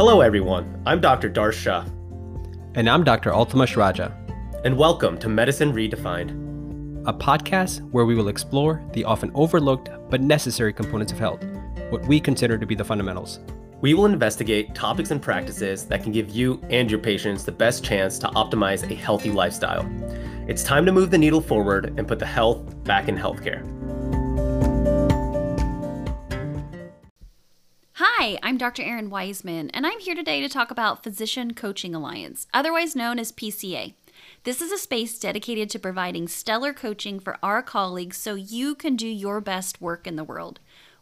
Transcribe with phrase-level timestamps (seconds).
[0.00, 0.82] Hello, everyone.
[0.86, 1.28] I'm Dr.
[1.28, 1.84] Darsh Shah.
[2.74, 3.32] And I'm Dr.
[3.32, 4.16] Altamash Raja.
[4.64, 6.30] And welcome to Medicine Redefined,
[7.06, 11.44] a podcast where we will explore the often overlooked but necessary components of health,
[11.90, 13.40] what we consider to be the fundamentals.
[13.82, 17.84] We will investigate topics and practices that can give you and your patients the best
[17.84, 19.86] chance to optimize a healthy lifestyle.
[20.48, 23.79] It's time to move the needle forward and put the health back in healthcare.
[28.02, 28.82] Hi, I'm Dr.
[28.82, 33.30] Erin Wiseman, and I'm here today to talk about Physician Coaching Alliance, otherwise known as
[33.30, 33.92] PCA.
[34.44, 38.96] This is a space dedicated to providing stellar coaching for our colleagues so you can
[38.96, 40.60] do your best work in the world.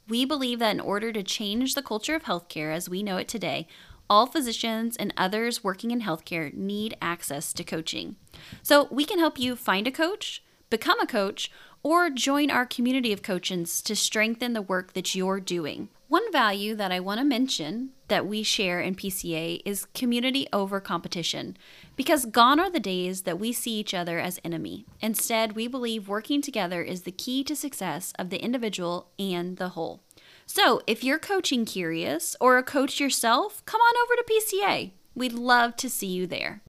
[0.08, 3.28] We believe that in order to change the culture of healthcare as we know it
[3.28, 3.68] today,
[4.10, 8.16] all physicians and others working in healthcare need access to coaching.
[8.60, 11.48] So we can help you find a coach, become a coach,
[11.84, 15.90] or join our community of coaches to strengthen the work that you're doing.
[16.08, 20.80] One value that I want to mention that we share in PCA is community over
[20.80, 21.54] competition,
[21.96, 24.86] because gone are the days that we see each other as enemy.
[25.02, 29.70] Instead, we believe working together is the key to success of the individual and the
[29.70, 30.00] whole.
[30.46, 34.92] So, if you're coaching curious or a coach yourself, come on over to PCA.
[35.14, 36.62] We'd love to see you there.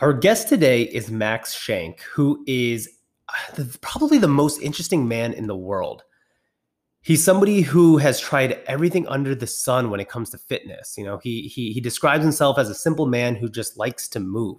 [0.00, 2.90] Our guest today is Max Shank, who is
[3.30, 6.02] uh, probably the most interesting man in the world
[7.02, 10.96] he's somebody who has tried everything under the sun when it comes to fitness.
[10.98, 14.20] You know, he he he describes himself as a simple man who just likes to
[14.20, 14.58] move.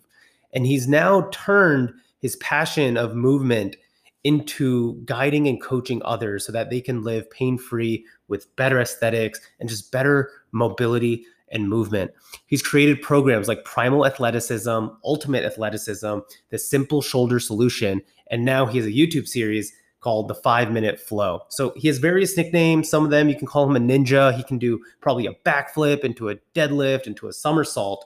[0.54, 3.76] And he's now turned his passion of movement
[4.24, 9.70] into guiding and coaching others so that they can live pain-free with better aesthetics and
[9.70, 12.12] just better mobility and movement.
[12.48, 18.78] He's created programs like Primal Athleticism, Ultimate Athleticism, the Simple Shoulder Solution, and now he
[18.78, 19.72] has a YouTube series
[20.02, 21.42] called the five minute flow.
[21.50, 22.90] So he has various nicknames.
[22.90, 24.34] Some of them you can call him a ninja.
[24.36, 28.06] He can do probably a backflip into a deadlift, into a somersault.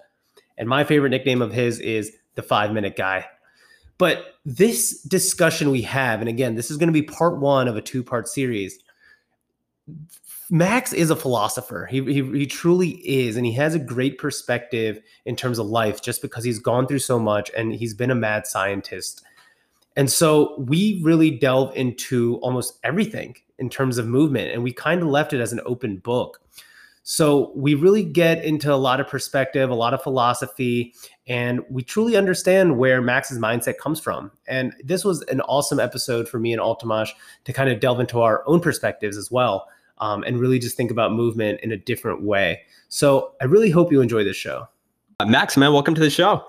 [0.57, 3.25] And my favorite nickname of his is the five minute guy.
[3.97, 7.77] But this discussion we have, and again, this is going to be part one of
[7.77, 8.79] a two part series.
[10.49, 11.87] Max is a philosopher.
[11.89, 13.37] He, he, he truly is.
[13.37, 16.99] And he has a great perspective in terms of life just because he's gone through
[16.99, 19.23] so much and he's been a mad scientist
[19.95, 25.01] and so we really delve into almost everything in terms of movement, and we kind
[25.01, 26.39] of left it as an open book.
[27.05, 30.93] So we really get into a lot of perspective, a lot of philosophy,
[31.27, 34.31] and we truly understand where Max's mindset comes from.
[34.47, 37.09] And this was an awesome episode for me and Altamash
[37.43, 39.67] to kind of delve into our own perspectives as well,
[39.97, 42.61] um, and really just think about movement in a different way.
[42.87, 44.69] So I really hope you enjoy this show.
[45.19, 46.45] Uh, Max, man, welcome to the show.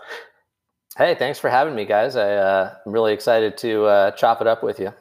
[0.97, 2.15] Hey, thanks for having me, guys.
[2.15, 4.93] I, uh, I'm really excited to uh, chop it up with you.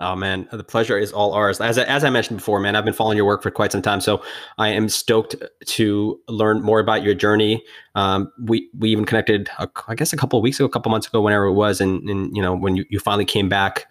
[0.00, 1.60] Oh man, the pleasure is all ours.
[1.60, 3.82] As I, as I mentioned before, man, I've been following your work for quite some
[3.82, 4.20] time, so
[4.58, 7.62] I am stoked to learn more about your journey.
[7.94, 11.06] Um, we we even connected, uh, I guess, a couple weeks ago, a couple months
[11.06, 13.86] ago, whenever it was, and and you know when you, you finally came back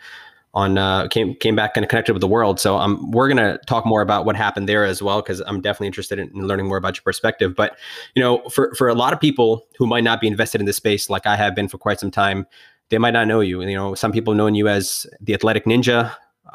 [0.53, 2.59] on uh, came came back and connected with the world.
[2.59, 5.87] So um, we're gonna talk more about what happened there as well because I'm definitely
[5.87, 7.55] interested in, in, learning more about your perspective.
[7.55, 7.77] But
[8.15, 10.77] you know, for for a lot of people who might not be invested in this
[10.77, 12.45] space, like I have been for quite some time,
[12.89, 13.61] they might not know you.
[13.61, 16.13] You know, some people knowing you as the athletic ninja.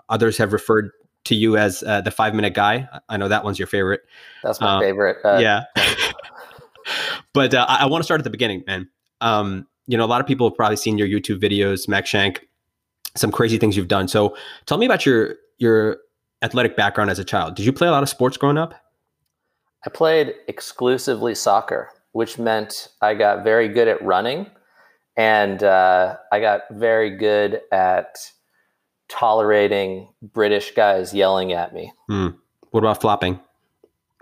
[0.09, 0.91] Others have referred
[1.25, 2.87] to you as uh, the five minute guy.
[3.09, 4.03] I know that one's your favorite.
[4.43, 5.17] That's my um, favorite.
[5.25, 5.65] Uh, yeah.
[7.33, 8.91] but uh, I, I want to start at the beginning, man.
[9.23, 12.47] Um, you know, a lot of people have probably seen your YouTube videos, Mac Shank
[13.17, 14.09] some crazy things you've done.
[14.09, 15.99] So tell me about your your
[16.43, 17.55] athletic background as a child.
[17.55, 18.75] Did you play a lot of sports growing up?
[19.85, 24.51] I played exclusively soccer, which meant I got very good at running,
[25.17, 28.17] and uh, I got very good at
[29.09, 31.93] tolerating British guys yelling at me.
[32.09, 32.29] Hmm.
[32.71, 33.41] What about flopping?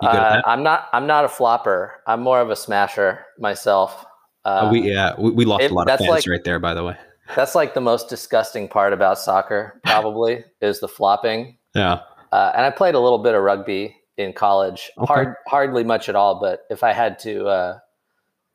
[0.03, 0.89] Uh, I'm not.
[0.93, 2.03] I'm not a flopper.
[2.07, 4.05] I'm more of a smasher myself.
[4.45, 6.59] Uh, we yeah, we, we lost it, a lot of fans like, right there.
[6.59, 6.97] By the way,
[7.35, 11.59] that's like the most disgusting part about soccer, probably, is the flopping.
[11.75, 12.01] Yeah.
[12.33, 14.91] Uh, and I played a little bit of rugby in college.
[14.99, 15.07] Okay.
[15.07, 16.41] Hard, hardly much at all.
[16.41, 17.79] But if I had to uh,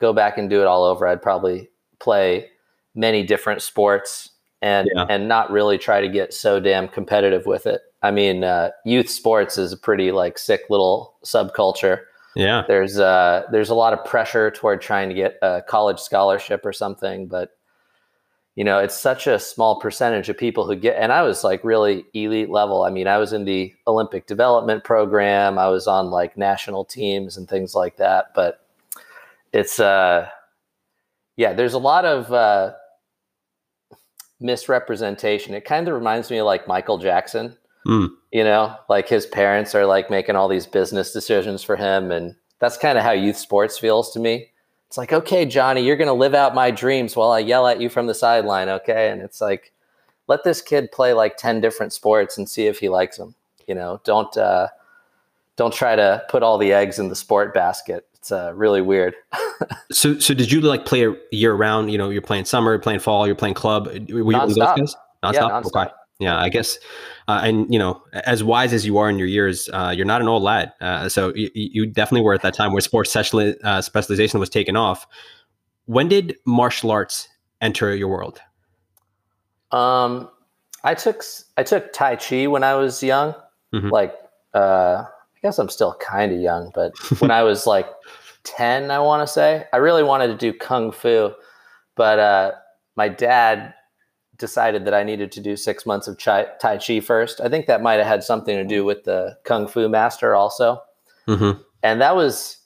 [0.00, 1.68] go back and do it all over, I'd probably
[1.98, 2.48] play
[2.94, 4.30] many different sports
[4.62, 5.06] and yeah.
[5.08, 7.80] and not really try to get so damn competitive with it.
[8.02, 12.00] I mean, uh, youth sports is a pretty like sick little subculture.
[12.36, 12.64] Yeah.
[12.66, 16.72] There's uh, there's a lot of pressure toward trying to get a college scholarship or
[16.72, 17.50] something, but
[18.60, 21.64] you know, it's such a small percentage of people who get, and I was like
[21.64, 22.82] really elite level.
[22.82, 27.38] I mean, I was in the Olympic development program, I was on like national teams
[27.38, 28.34] and things like that.
[28.34, 28.62] But
[29.54, 30.28] it's, uh,
[31.38, 32.74] yeah, there's a lot of uh,
[34.40, 35.54] misrepresentation.
[35.54, 37.56] It kind of reminds me of like Michael Jackson.
[37.86, 38.10] Mm.
[38.30, 42.34] You know, like his parents are like making all these business decisions for him, and
[42.58, 44.49] That's kind of how youth sports feels to me.
[44.90, 47.80] It's like, okay, Johnny, you're going to live out my dreams while I yell at
[47.80, 49.10] you from the sideline, okay?
[49.10, 49.72] And it's like,
[50.26, 53.36] let this kid play like 10 different sports and see if he likes them.
[53.68, 54.66] You know, don't uh,
[55.54, 58.08] don't try to put all the eggs in the sport basket.
[58.14, 59.14] It's uh, really weird.
[59.92, 61.92] so, so did you like play year round?
[61.92, 63.86] You know, you're playing summer, you're playing fall, you're playing club.
[63.86, 64.46] Were you nonstop.
[64.48, 64.96] those guys?
[65.22, 65.34] Nonstop.
[65.34, 65.86] Yeah, nonstop.
[65.86, 65.92] Okay.
[66.20, 66.78] Yeah, I guess,
[67.28, 70.20] uh, and you know, as wise as you are in your years, uh, you're not
[70.20, 70.70] an old lad.
[70.82, 74.76] Uh, so you, you, definitely were at that time where sports uh, specialization was taken
[74.76, 75.06] off.
[75.86, 77.26] When did martial arts
[77.62, 78.38] enter your world?
[79.72, 80.28] Um,
[80.84, 81.22] I took
[81.56, 83.34] I took Tai Chi when I was young.
[83.74, 83.88] Mm-hmm.
[83.88, 84.14] Like,
[84.52, 87.86] uh, I guess I'm still kind of young, but when I was like
[88.44, 91.32] ten, I want to say I really wanted to do kung fu,
[91.96, 92.52] but uh,
[92.96, 93.72] my dad
[94.40, 97.40] decided that I needed to do six months of Tai Chi first.
[97.40, 100.82] I think that might have had something to do with the Kung Fu Master also.
[101.28, 101.60] Mm-hmm.
[101.82, 102.58] And that was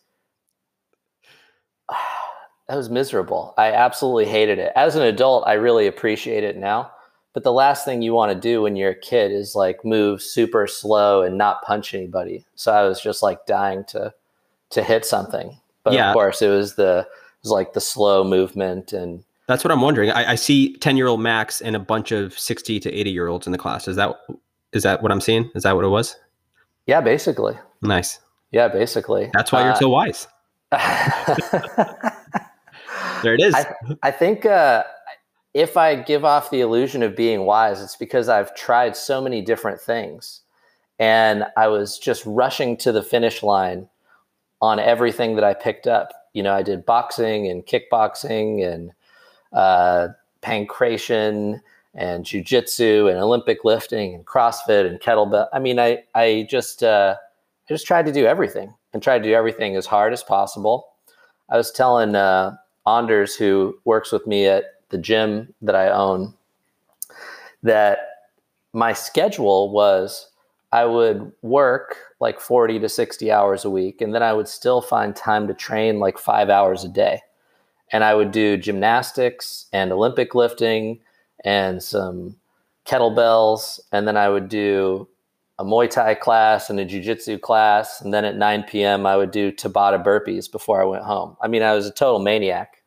[2.69, 3.53] that was miserable.
[3.59, 4.73] I absolutely hated it.
[4.75, 6.91] As an adult, I really appreciate it now.
[7.35, 10.23] But the last thing you want to do when you're a kid is like move
[10.23, 12.47] super slow and not punch anybody.
[12.55, 14.15] So I was just like dying to
[14.71, 15.59] to hit something.
[15.83, 16.11] But yeah.
[16.11, 19.81] of course, it was the it was like the slow movement and that's what I'm
[19.81, 20.11] wondering.
[20.11, 23.29] I, I see 10 year old Max and a bunch of 60 to 80 year
[23.29, 23.89] olds in the class.
[23.89, 24.15] Is that
[24.73, 25.51] is that what I'm seeing?
[25.55, 26.17] Is that what it was?
[26.87, 27.55] Yeah, basically.
[27.83, 28.19] Nice.
[28.51, 29.31] Yeah, basically.
[29.33, 30.27] That's why uh, you're so wise.
[33.23, 33.55] there it is.
[33.55, 34.85] I, I think uh,
[35.55, 39.41] if I give off the illusion of being wise, it's because I've tried so many
[39.41, 40.41] different things.
[40.99, 43.89] And I was just rushing to the finish line
[44.61, 46.13] on everything that I picked up.
[46.33, 48.93] You know, I did boxing and kickboxing and
[49.55, 50.09] uh,
[50.43, 51.61] pankration
[51.95, 55.49] and jujitsu and Olympic lifting and CrossFit and kettlebell.
[55.53, 59.29] I mean, I I just uh, I just tried to do everything and tried to
[59.29, 60.89] do everything as hard as possible.
[61.49, 62.57] I was telling uh,
[62.87, 66.35] Anders, who works with me at the gym that I own,
[67.63, 67.99] that
[68.73, 70.31] my schedule was
[70.73, 74.81] I would work like 40 to 60 hours a week, and then I would still
[74.81, 77.21] find time to train like five hours a day
[77.95, 80.99] and I would do gymnastics and Olympic lifting
[81.45, 82.35] and some
[82.85, 85.07] kettlebells, and then I would do
[85.61, 89.07] a Muay Thai class and a Jiu-Jitsu class, and then at 9 p.m.
[89.07, 91.37] I would do Tabata burpees before I went home.
[91.41, 92.83] I mean, I was a total maniac,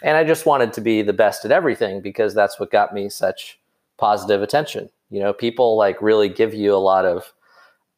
[0.00, 3.08] and I just wanted to be the best at everything because that's what got me
[3.08, 3.58] such
[3.98, 4.90] positive attention.
[5.10, 7.32] You know, people like really give you a lot of,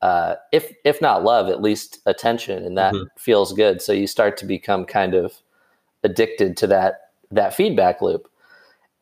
[0.01, 3.05] uh, if if not love, at least attention, and that mm-hmm.
[3.19, 3.83] feels good.
[3.83, 5.35] So you start to become kind of
[6.05, 8.29] addicted to that that feedback loop.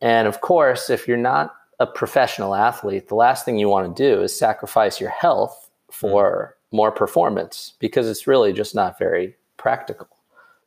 [0.01, 4.03] And of course, if you're not a professional athlete, the last thing you want to
[4.03, 6.77] do is sacrifice your health for mm.
[6.77, 10.09] more performance because it's really just not very practical.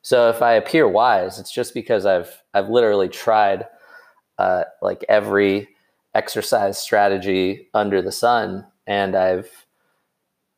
[0.01, 3.65] So if I appear wise, it's just because I've I've literally tried
[4.37, 5.69] uh, like every
[6.13, 9.49] exercise strategy under the sun, and I've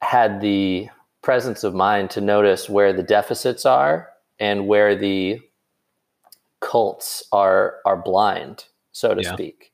[0.02, 0.90] had the
[1.22, 4.10] presence of mind to notice where the deficits are
[4.40, 5.42] and where the
[6.62, 9.34] cults are are blind, so to yeah.
[9.34, 9.72] speak.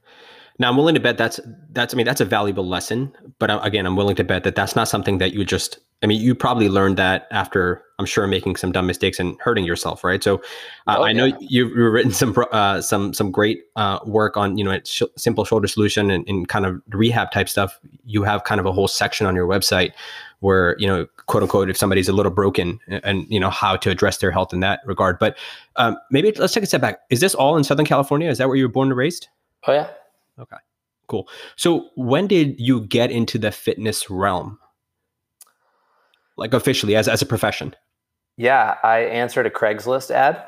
[0.59, 1.39] Now, I'm willing to bet that's
[1.71, 1.93] that's.
[1.93, 3.11] I mean, that's a valuable lesson.
[3.39, 5.79] But again, I'm willing to bet that that's not something that you just.
[6.03, 9.63] I mean, you probably learned that after I'm sure making some dumb mistakes and hurting
[9.63, 10.21] yourself, right?
[10.21, 10.41] So,
[10.85, 14.57] uh, oh, I know you've, you've, written some uh, some some great uh, work on
[14.57, 17.79] you know sh- simple shoulder solution and, and kind of rehab type stuff.
[18.05, 19.93] You have kind of a whole section on your website
[20.41, 23.89] where you know quote unquote if somebody's a little broken and you know how to
[23.89, 25.19] address their health in that regard.
[25.19, 25.37] But
[25.75, 26.99] um, maybe let's take a step back.
[27.09, 28.29] Is this all in southern california?
[28.29, 29.27] Is that where you were born and raised?
[29.67, 29.89] Oh yeah.
[30.39, 30.57] Okay
[31.13, 31.29] cool.
[31.55, 34.57] So when did you get into the fitness realm?
[36.37, 37.75] Like officially as, as a profession?
[38.35, 40.43] Yeah i answered a craigslist ad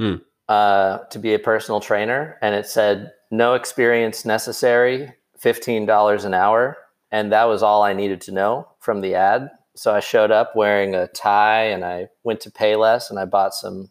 [0.00, 0.20] mm.
[0.48, 6.76] uh, to be a personal trainer and it said no experience necessary $15 an hour
[7.12, 9.50] and that was all I needed to know from the ad.
[9.78, 13.54] So I showed up wearing a tie and I went to Payless and I bought
[13.54, 13.90] some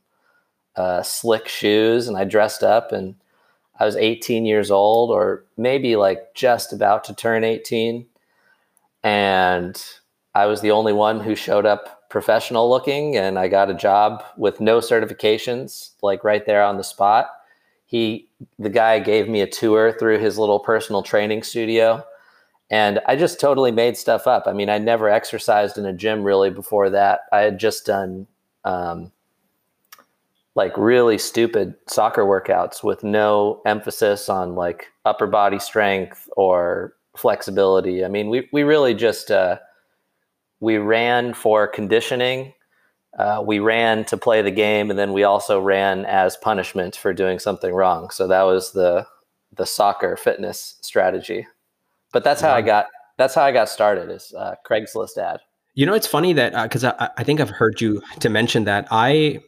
[0.75, 3.15] uh, slick shoes and I dressed up and
[3.79, 8.05] I was 18 years old or maybe like just about to turn 18.
[9.01, 9.81] And
[10.35, 14.25] I was the only one who showed up professional looking and I got a job
[14.35, 17.29] with no certifications, like right there on the spot.
[17.85, 18.27] He,
[18.59, 22.03] the guy gave me a tour through his little personal training studio
[22.69, 24.43] and I just totally made stuff up.
[24.47, 27.21] I mean, I never exercised in a gym really before that.
[27.31, 28.27] I had just done
[28.65, 29.11] um,
[30.55, 38.03] like really stupid soccer workouts with no emphasis on like upper body strength or flexibility.
[38.03, 39.59] I mean, we we really just uh,
[40.59, 42.53] we ran for conditioning
[43.17, 47.13] uh, we ran to play the game, and then we also ran as punishment for
[47.13, 48.09] doing something wrong.
[48.11, 49.07] So that was the
[49.53, 51.47] the soccer fitness strategy.
[52.11, 52.87] But that's how I got
[53.17, 54.09] that's how I got started.
[54.09, 55.39] Is uh, Craigslist ad.
[55.73, 58.63] You know, it's funny that because uh, I, I think I've heard you to mention
[58.63, 59.39] that I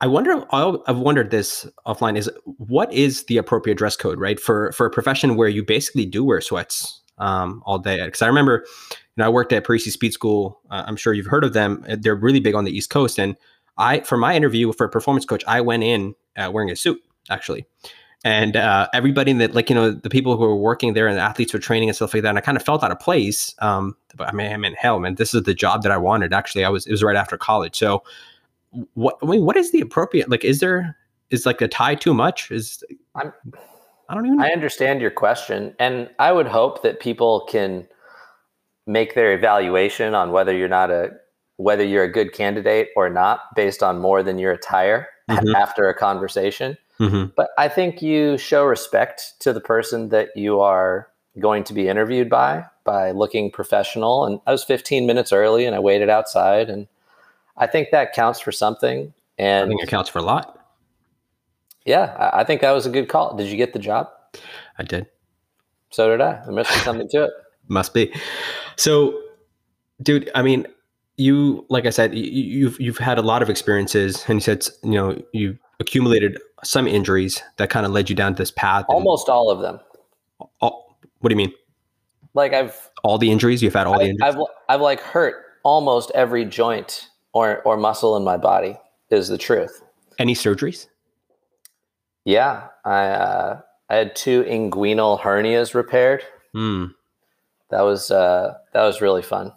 [0.00, 0.44] I wonder.
[0.52, 2.16] I've wondered this offline.
[2.16, 6.06] Is what is the appropriate dress code, right, for for a profession where you basically
[6.06, 8.02] do wear sweats um, all day?
[8.04, 10.60] Because I remember, you know, I worked at Parisi Speed School.
[10.70, 11.84] Uh, I'm sure you've heard of them.
[11.86, 13.36] They're really big on the East Coast, and
[13.76, 17.02] I, for my interview for a performance coach, I went in uh, wearing a suit
[17.28, 17.66] actually,
[18.24, 21.22] and uh, everybody that like you know the people who were working there and the
[21.22, 22.28] athletes were training and stuff like that.
[22.28, 23.54] And I kind of felt out of place.
[23.60, 26.32] Um, but I mean, I mean, hell, man, this is the job that I wanted.
[26.32, 28.02] Actually, I was it was right after college, so
[28.94, 30.44] what I mean, what is the appropriate like?
[30.44, 30.96] Is there
[31.30, 32.50] is like a tie too much?
[32.50, 32.84] Is
[33.14, 33.32] I'm,
[34.08, 34.38] I don't even.
[34.38, 34.44] Know.
[34.44, 37.86] I understand your question, and I would hope that people can
[38.86, 41.10] make their evaluation on whether you're not a
[41.56, 45.54] whether you're a good candidate or not based on more than your attire mm-hmm.
[45.54, 46.76] after a conversation.
[47.00, 47.30] Mm-hmm.
[47.34, 51.88] But I think you show respect to the person that you are going to be
[51.88, 54.26] interviewed by by looking professional.
[54.26, 56.86] And I was 15 minutes early, and I waited outside and
[57.60, 59.12] I think that counts for something.
[59.38, 60.58] And I think it counts for a lot.
[61.84, 63.36] Yeah, I think that was a good call.
[63.36, 64.08] Did you get the job?
[64.78, 65.06] I did.
[65.90, 66.42] So did I.
[66.44, 67.30] There must be something to it.
[67.68, 68.12] Must be.
[68.74, 69.16] So,
[70.02, 70.66] dude, I mean,
[71.16, 74.66] you like I said, you, have you've had a lot of experiences, and you said
[74.82, 78.84] you know you accumulated some injuries that kind of led you down this path.
[78.88, 79.80] Almost all of them.
[80.60, 81.52] All, what do you mean?
[82.34, 84.34] Like I've all the injuries you've had all I, the injuries.
[84.34, 88.76] I've I've like hurt almost every joint or or muscle in my body
[89.10, 89.82] is the truth.
[90.18, 90.86] Any surgeries?
[92.24, 96.22] Yeah, I uh, I had two inguinal hernias repaired.
[96.54, 96.94] Mm.
[97.70, 99.52] That was uh, that was really fun.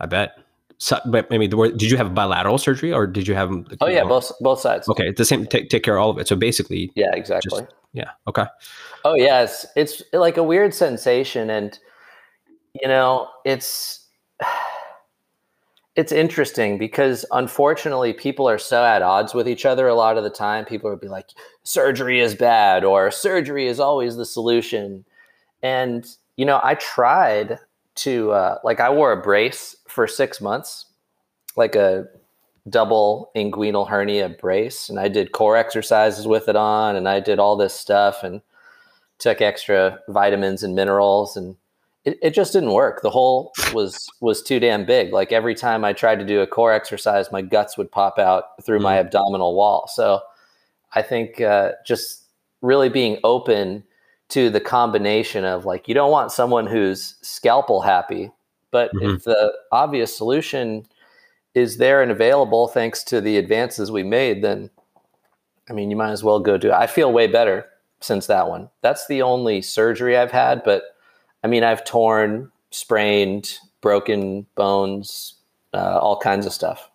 [0.00, 0.38] I bet.
[0.78, 1.76] So, but the word.
[1.76, 3.50] did you have bilateral surgery or did you have?
[3.80, 4.88] oh yeah, both both sides.
[4.88, 5.44] Okay, the same.
[5.44, 6.28] Take take care of all of it.
[6.28, 7.62] So basically, yeah, exactly.
[7.62, 8.10] Just, yeah.
[8.28, 8.44] Okay.
[9.04, 11.76] Oh yes, it's like a weird sensation, and
[12.80, 14.06] you know, it's
[15.96, 20.22] it's interesting because unfortunately people are so at odds with each other a lot of
[20.22, 21.30] the time people would be like
[21.64, 25.04] surgery is bad or surgery is always the solution
[25.60, 26.06] and
[26.36, 27.58] you know i tried
[27.98, 30.86] to uh, like i wore a brace for six months
[31.56, 32.06] like a
[32.68, 37.38] double inguinal hernia brace and i did core exercises with it on and i did
[37.38, 38.40] all this stuff and
[39.18, 41.56] took extra vitamins and minerals and
[42.08, 43.02] it, it just didn't work.
[43.02, 45.12] The hole was was too damn big.
[45.12, 48.64] Like every time I tried to do a core exercise, my guts would pop out
[48.64, 49.00] through my mm.
[49.00, 49.90] abdominal wall.
[49.92, 50.20] So
[50.94, 52.24] I think uh, just
[52.62, 53.84] really being open
[54.30, 58.30] to the combination of like you don't want someone who's scalpel happy,
[58.70, 59.16] but mm-hmm.
[59.16, 60.86] if the obvious solution
[61.54, 64.70] is there and available thanks to the advances we made, then
[65.68, 66.74] I mean you might as well go do it.
[66.74, 67.66] I feel way better
[68.00, 68.68] since that one.
[68.82, 70.82] That's the only surgery I've had, but
[71.42, 75.34] I mean, I've torn, sprained, broken bones,
[75.72, 76.90] uh, all kinds of stuff.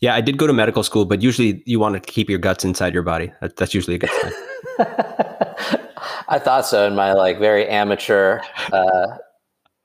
[0.00, 2.64] Yeah, I did go to medical school, but usually you want to keep your guts
[2.64, 3.32] inside your body.
[3.40, 5.88] That, that's usually a good sign.
[6.28, 8.40] I thought so in my like very amateur
[8.72, 9.18] uh,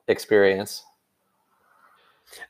[0.08, 0.84] experience.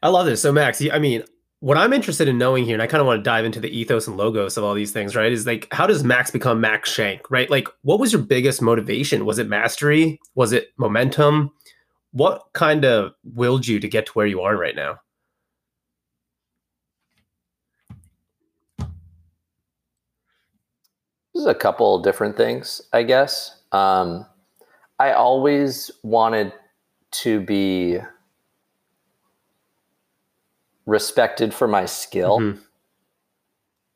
[0.02, 0.42] I love this.
[0.42, 1.22] So Max, I mean,
[1.60, 3.76] what I'm interested in knowing here, and I kind of want to dive into the
[3.76, 5.32] ethos and logos of all these things, right?
[5.32, 7.50] Is like, how does Max become Max Shank, right?
[7.50, 9.24] Like, what was your biggest motivation?
[9.24, 10.20] Was it mastery?
[10.34, 11.50] Was it momentum?
[12.12, 15.00] What kind of willed you to get to where you are right now?
[21.34, 23.57] This is a couple different things, I guess.
[23.72, 24.26] Um,
[24.98, 26.52] I always wanted
[27.10, 27.98] to be
[30.86, 32.40] respected for my skill.
[32.40, 32.60] Mm-hmm.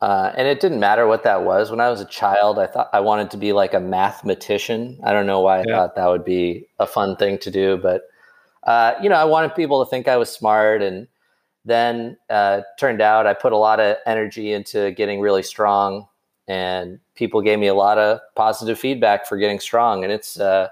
[0.01, 1.71] Uh, and it didn't matter what that was.
[1.71, 4.99] When I was a child, I thought I wanted to be like a mathematician.
[5.05, 5.77] I don't know why I yeah.
[5.77, 8.03] thought that would be a fun thing to do, but
[8.65, 10.83] uh, you know, I wanted people to think I was smart.
[10.83, 11.07] And
[11.65, 16.09] then uh, turned out I put a lot of energy into getting really strong,
[16.49, 20.05] and people gave me a lot of positive feedback for getting strong.
[20.05, 20.69] And it's uh,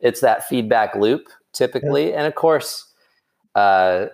[0.00, 2.18] it's that feedback loop typically, yeah.
[2.18, 2.92] and of course
[3.54, 4.06] uh,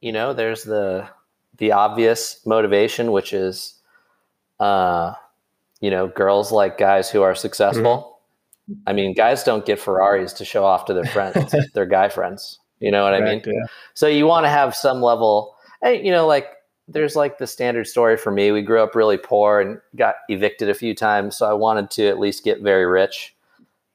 [0.00, 1.08] you know, there's the
[1.58, 3.74] the obvious motivation, which is,
[4.60, 5.12] uh,
[5.80, 8.20] you know, girls like guys who are successful.
[8.70, 8.80] Mm-hmm.
[8.86, 12.60] I mean, guys don't get Ferraris to show off to their friends, their guy friends.
[12.80, 13.42] You know what I mean?
[13.44, 13.66] Yeah.
[13.94, 16.48] So you want to have some level, and you know, like
[16.88, 18.50] there's like the standard story for me.
[18.50, 22.08] We grew up really poor and got evicted a few times, so I wanted to
[22.08, 23.36] at least get very rich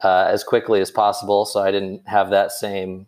[0.02, 1.46] uh, as quickly as possible.
[1.46, 3.08] So I didn't have that same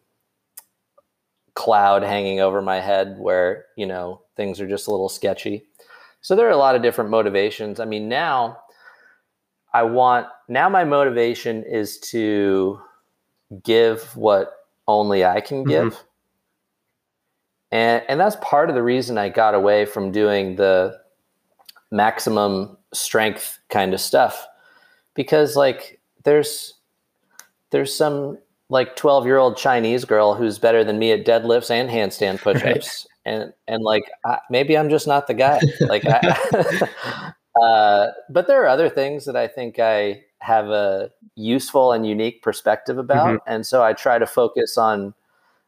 [1.55, 5.63] cloud hanging over my head where you know things are just a little sketchy
[6.21, 8.57] so there are a lot of different motivations i mean now
[9.73, 12.77] i want now my motivation is to
[13.63, 14.51] give what
[14.85, 15.63] only i can
[15.93, 16.05] Mm-hmm.
[17.71, 20.97] And and that's part of the reason i got away from doing the
[21.91, 24.47] maximum strength kind of stuff.
[25.13, 26.73] Because like there's
[27.71, 28.37] there's some
[28.69, 33.07] like 12 year old chinese girl who's better than me at deadlifts and handstand push-ups.
[33.27, 35.59] And and like I, maybe i'm just not the guy.
[35.79, 36.87] Like I,
[37.63, 42.43] uh, but there are other things that i think i have a useful and unique
[42.43, 43.41] perspective about.
[43.47, 45.15] And so i try to focus on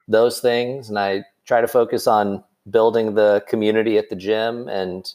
[0.08, 4.68] those things and i try to focus on building the community at the gym.
[4.68, 5.12] And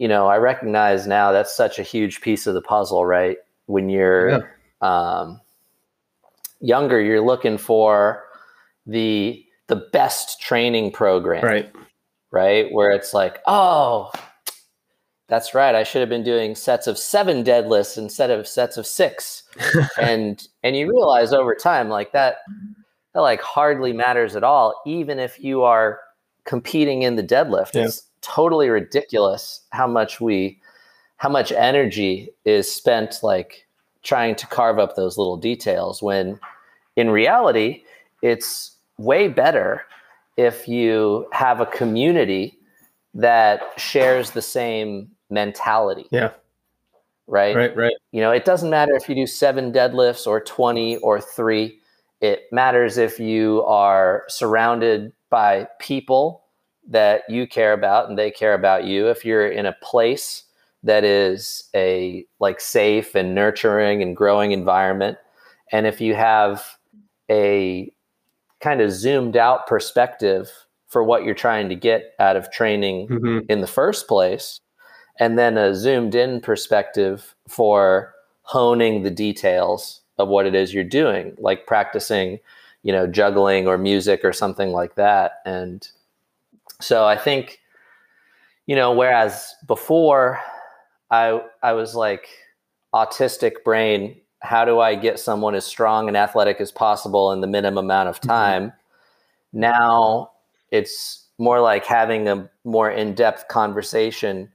[0.00, 3.36] you know i recognize now that's such a huge piece of the puzzle right?
[3.66, 4.50] When you're
[4.80, 5.40] um,
[6.60, 8.24] younger you're looking for
[8.86, 11.44] the the best training program.
[11.44, 11.70] Right.
[12.32, 12.72] right?
[12.72, 14.10] Where it's like oh
[15.28, 15.76] that's right.
[15.76, 19.44] I should have been doing sets of seven deadlifts instead of sets of six.
[20.00, 22.38] And and you realize over time like that
[23.14, 26.00] that like hardly matters at all even if you are
[26.44, 27.84] competing in the deadlift Yeah.
[27.84, 30.58] it's totally ridiculous how much we
[31.16, 33.66] how much energy is spent like
[34.02, 36.38] trying to carve up those little details when
[36.96, 37.82] in reality
[38.22, 39.84] it's way better
[40.36, 42.58] if you have a community
[43.14, 46.30] that shares the same mentality Yeah.
[47.26, 47.76] right Right.
[47.76, 47.94] Right.
[48.12, 51.79] you know, it doesn't matter if you do seven deadlifts or 20 or three.
[52.20, 56.44] It matters if you are surrounded by people
[56.88, 59.08] that you care about and they care about you.
[59.08, 60.44] If you're in a place
[60.82, 65.18] that is a like safe and nurturing and growing environment.
[65.72, 66.64] And if you have
[67.30, 67.92] a
[68.60, 70.50] kind of zoomed out perspective
[70.88, 73.46] for what you're trying to get out of training Mhm.
[73.48, 74.60] in the first place,
[75.18, 80.84] and then a zoomed in perspective for honing the details of what it is you're
[80.84, 82.38] doing, like practicing,
[82.82, 85.40] you know, juggling or music or something like that.
[85.44, 85.86] And
[86.80, 87.60] so I think,
[88.66, 90.40] you know, whereas before
[91.10, 92.28] I I was like
[92.94, 97.46] autistic brain, how do I get someone as strong and athletic as possible in the
[97.46, 98.28] minimum amount of mm-hmm.
[98.28, 98.72] time?
[99.52, 100.30] Now
[100.70, 104.50] it's more like having a more in-depth conversation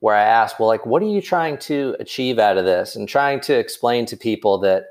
[0.00, 2.94] where I ask, well, like, what are you trying to achieve out of this?
[2.94, 4.84] And trying to explain to people that,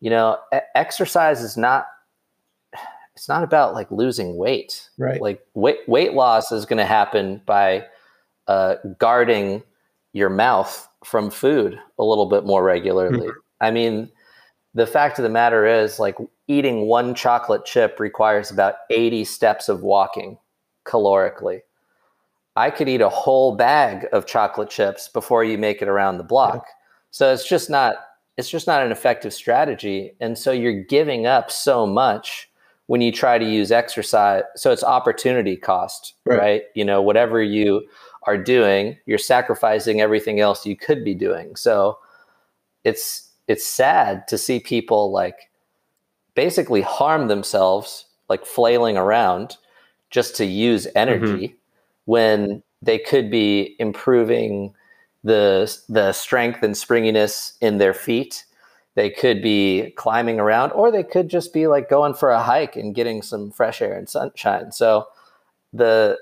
[0.00, 0.38] you know,
[0.74, 1.86] exercise is not,
[3.14, 4.88] it's not about like losing weight.
[4.98, 5.20] Right.
[5.20, 7.86] Like weight, weight loss is going to happen by
[8.46, 9.62] uh, guarding
[10.12, 13.28] your mouth from food a little bit more regularly.
[13.60, 14.10] I mean,
[14.74, 16.16] the fact of the matter is like
[16.48, 20.38] eating one chocolate chip requires about 80 steps of walking
[20.86, 21.60] calorically.
[22.56, 26.24] I could eat a whole bag of chocolate chips before you make it around the
[26.24, 26.66] block.
[27.10, 27.96] So it's just not
[28.36, 32.50] it's just not an effective strategy and so you're giving up so much
[32.86, 36.38] when you try to use exercise so it's opportunity cost, Right.
[36.38, 36.62] right?
[36.74, 37.86] You know, whatever you
[38.24, 41.56] are doing, you're sacrificing everything else you could be doing.
[41.56, 41.98] So
[42.84, 45.50] it's it's sad to see people like
[46.34, 49.56] basically harm themselves like flailing around
[50.10, 50.98] just to use mm-hmm.
[50.98, 51.56] energy
[52.04, 54.74] when they could be improving
[55.24, 58.44] the the strength and springiness in their feet
[58.94, 62.76] they could be climbing around or they could just be like going for a hike
[62.76, 65.06] and getting some fresh air and sunshine so
[65.72, 66.18] the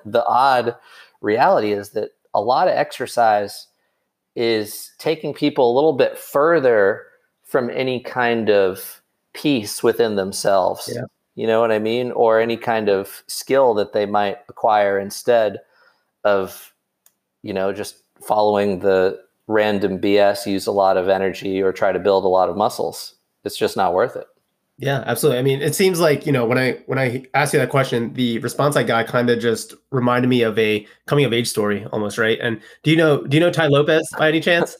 [0.04, 0.76] the odd
[1.20, 3.68] reality is that a lot of exercise
[4.34, 7.06] is taking people a little bit further
[7.44, 9.02] from any kind of
[9.34, 10.90] peace within themselves.
[10.92, 11.02] Yeah.
[11.34, 12.12] You know what I mean?
[12.12, 15.60] Or any kind of skill that they might acquire instead
[16.24, 16.72] of,
[17.42, 21.98] you know, just following the random BS, use a lot of energy or try to
[21.98, 23.14] build a lot of muscles.
[23.44, 24.26] It's just not worth it.
[24.78, 25.38] Yeah, absolutely.
[25.38, 28.14] I mean, it seems like you know when I when I asked you that question,
[28.14, 31.86] the response I got kind of just reminded me of a coming of age story
[31.92, 32.38] almost, right?
[32.42, 34.76] And do you know do you know Tai Lopez by any chance?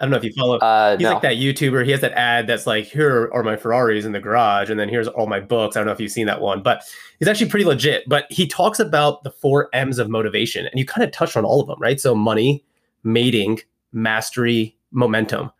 [0.00, 0.56] I don't know if you follow.
[0.56, 1.12] Uh, He's no.
[1.12, 1.84] like that YouTuber.
[1.84, 4.88] He has that ad that's like, "Here are my Ferraris in the garage," and then
[4.88, 5.76] here's all my books.
[5.76, 6.82] I don't know if you've seen that one, but
[7.18, 8.08] he's actually pretty legit.
[8.08, 11.44] But he talks about the four M's of motivation, and you kind of touched on
[11.44, 12.00] all of them, right?
[12.00, 12.64] So money,
[13.04, 13.60] mating,
[13.92, 15.50] mastery, momentum,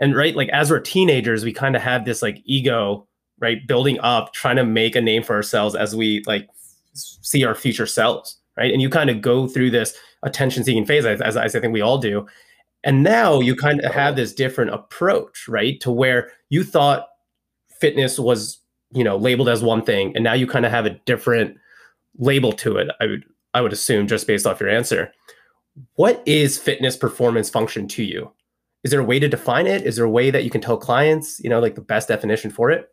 [0.00, 3.06] and right, like as we're teenagers, we kind of have this like ego,
[3.38, 6.48] right, building up, trying to make a name for ourselves as we like
[6.92, 8.72] see our future selves, right?
[8.72, 11.98] And you kind of go through this attention-seeking phase, as, as I think we all
[11.98, 12.26] do.
[12.86, 15.78] And now you kind of have this different approach, right?
[15.80, 17.08] To where you thought
[17.80, 18.60] fitness was
[18.92, 21.58] you know labeled as one thing and now you kind of have a different
[22.18, 25.12] label to it i would i would assume just based off your answer.
[25.96, 28.32] What is fitness performance function to you?
[28.82, 29.82] Is there a way to define it?
[29.82, 32.50] Is there a way that you can tell clients you know like the best definition
[32.50, 32.90] for it?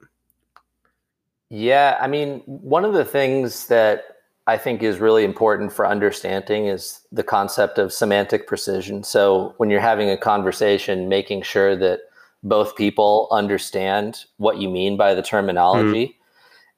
[1.50, 4.13] Yeah i mean one of the things that
[4.48, 9.70] i think is really important for understanding is the concept of semantic precision so when
[9.70, 12.00] you're having a conversation making sure that
[12.44, 16.16] both people understand what you mean by the terminology mm.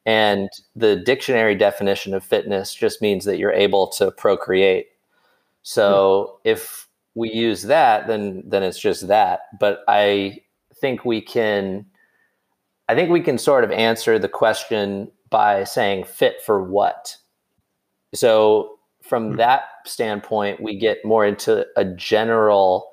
[0.06, 4.88] and the dictionary definition of fitness just means that you're able to procreate
[5.64, 6.52] so mm.
[6.52, 9.40] if we use that, then then it's just that.
[9.60, 10.42] But I
[10.80, 11.88] think we can
[12.88, 17.18] I think we can sort of answer the question by saying fit for what.
[18.16, 19.38] So from mm.
[19.38, 22.92] that standpoint, we get more into a general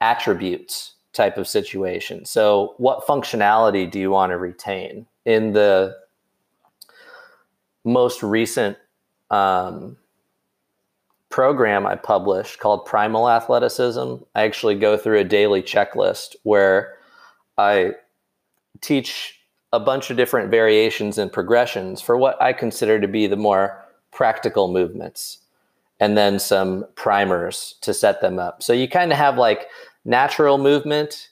[0.00, 2.24] attributes type of situation.
[2.24, 5.94] So what functionality do you want to retain in the
[7.84, 8.76] most recent
[9.30, 9.96] um,
[11.32, 16.94] program I published called Primal Athleticism, I actually go through a daily checklist where
[17.58, 17.92] I
[18.80, 19.40] teach
[19.72, 23.81] a bunch of different variations and progressions for what I consider to be the more
[24.12, 25.38] practical movements
[26.00, 28.62] and then some primers to set them up.
[28.62, 29.68] So you kind of have like
[30.04, 31.30] natural movement,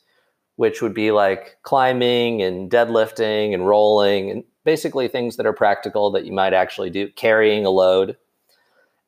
[0.57, 6.11] which would be like climbing and deadlifting and rolling and basically things that are practical
[6.12, 8.16] that you might actually do, carrying a load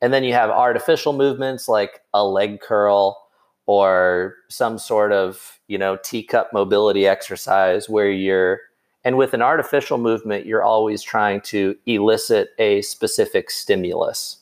[0.02, 3.24] and then you have artificial movements like a leg curl
[3.66, 8.58] or some sort of, you know, teacup mobility exercise where you're
[9.04, 14.38] and with an artificial movement, you're always trying to elicit a specific stimulus.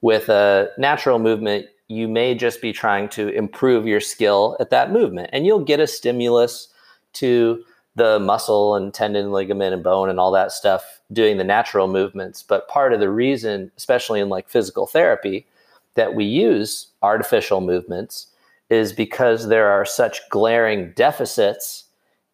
[0.00, 4.92] With a natural movement, you may just be trying to improve your skill at that
[4.92, 6.68] movement, and you'll get a stimulus
[7.14, 7.64] to
[7.94, 12.42] the muscle and tendon, ligament, and bone and all that stuff doing the natural movements.
[12.42, 15.46] But part of the reason, especially in like physical therapy,
[15.94, 18.28] that we use artificial movements
[18.68, 21.85] is because there are such glaring deficits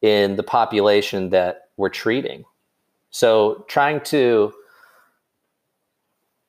[0.03, 2.45] in the population that we're treating.
[3.11, 4.53] So trying to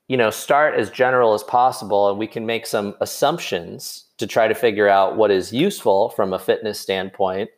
[0.09, 4.47] you know start as general as possible and we can make some assumptions to try
[4.47, 7.49] to figure out what is useful from a fitness standpoint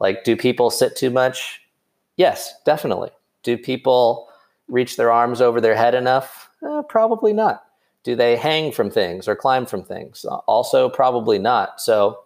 [0.00, 1.60] like, do people sit too much?
[2.16, 3.10] Yes, definitely.
[3.42, 4.28] Do people
[4.68, 6.50] reach their arms over their head enough?
[6.64, 7.64] Eh, probably not.
[8.04, 10.24] Do they hang from things or climb from things?
[10.46, 11.80] Also, probably not.
[11.80, 12.18] So,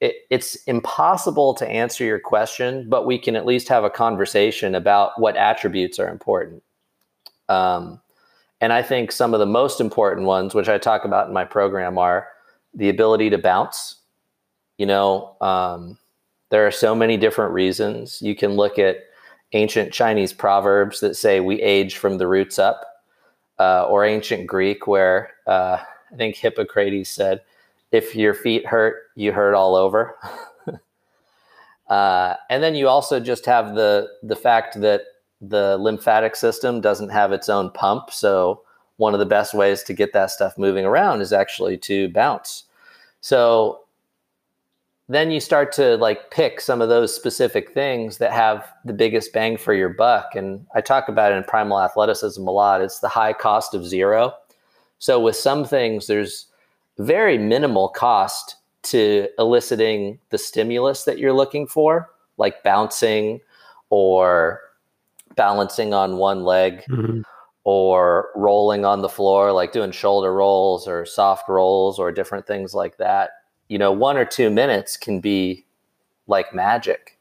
[0.00, 4.74] it, it's impossible to answer your question, but we can at least have a conversation
[4.74, 6.62] about what attributes are important.
[7.48, 8.00] Um,
[8.60, 11.44] and I think some of the most important ones, which I talk about in my
[11.44, 12.28] program, are
[12.72, 13.96] the ability to bounce.
[14.78, 15.98] You know, um,
[16.50, 18.20] there are so many different reasons.
[18.22, 18.98] You can look at
[19.52, 22.84] ancient Chinese proverbs that say we age from the roots up,
[23.58, 25.78] uh, or ancient Greek where uh,
[26.12, 27.40] I think Hippocrates said,
[27.94, 30.16] if your feet hurt, you hurt all over.
[31.88, 35.02] uh, and then you also just have the the fact that
[35.40, 38.10] the lymphatic system doesn't have its own pump.
[38.10, 38.62] So
[38.96, 42.64] one of the best ways to get that stuff moving around is actually to bounce.
[43.20, 43.80] So
[45.08, 49.32] then you start to like pick some of those specific things that have the biggest
[49.32, 50.34] bang for your buck.
[50.34, 52.80] And I talk about it in primal athleticism a lot.
[52.80, 54.34] It's the high cost of zero.
[54.98, 56.46] So with some things, there's
[56.98, 63.40] very minimal cost to eliciting the stimulus that you're looking for, like bouncing
[63.90, 64.60] or
[65.36, 66.82] balancing on one leg.
[66.90, 67.22] Mm-hmm.
[67.66, 72.74] Or rolling on the floor, like doing shoulder rolls or soft rolls or different things
[72.74, 73.30] like that
[73.68, 75.64] you know, one or two minutes can be
[76.26, 77.18] like magic,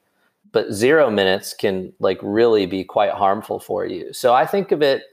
[0.52, 4.12] but zero minutes can like really be quite harmful for you.
[4.14, 5.04] So I think of it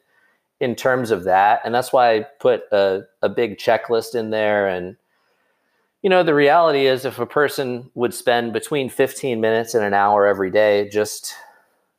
[0.60, 1.62] in terms of that.
[1.64, 4.68] And that's why I put a, a big checklist in there.
[4.68, 4.96] And,
[6.02, 9.94] you know, the reality is if a person would spend between 15 minutes and an
[9.94, 11.34] hour every day just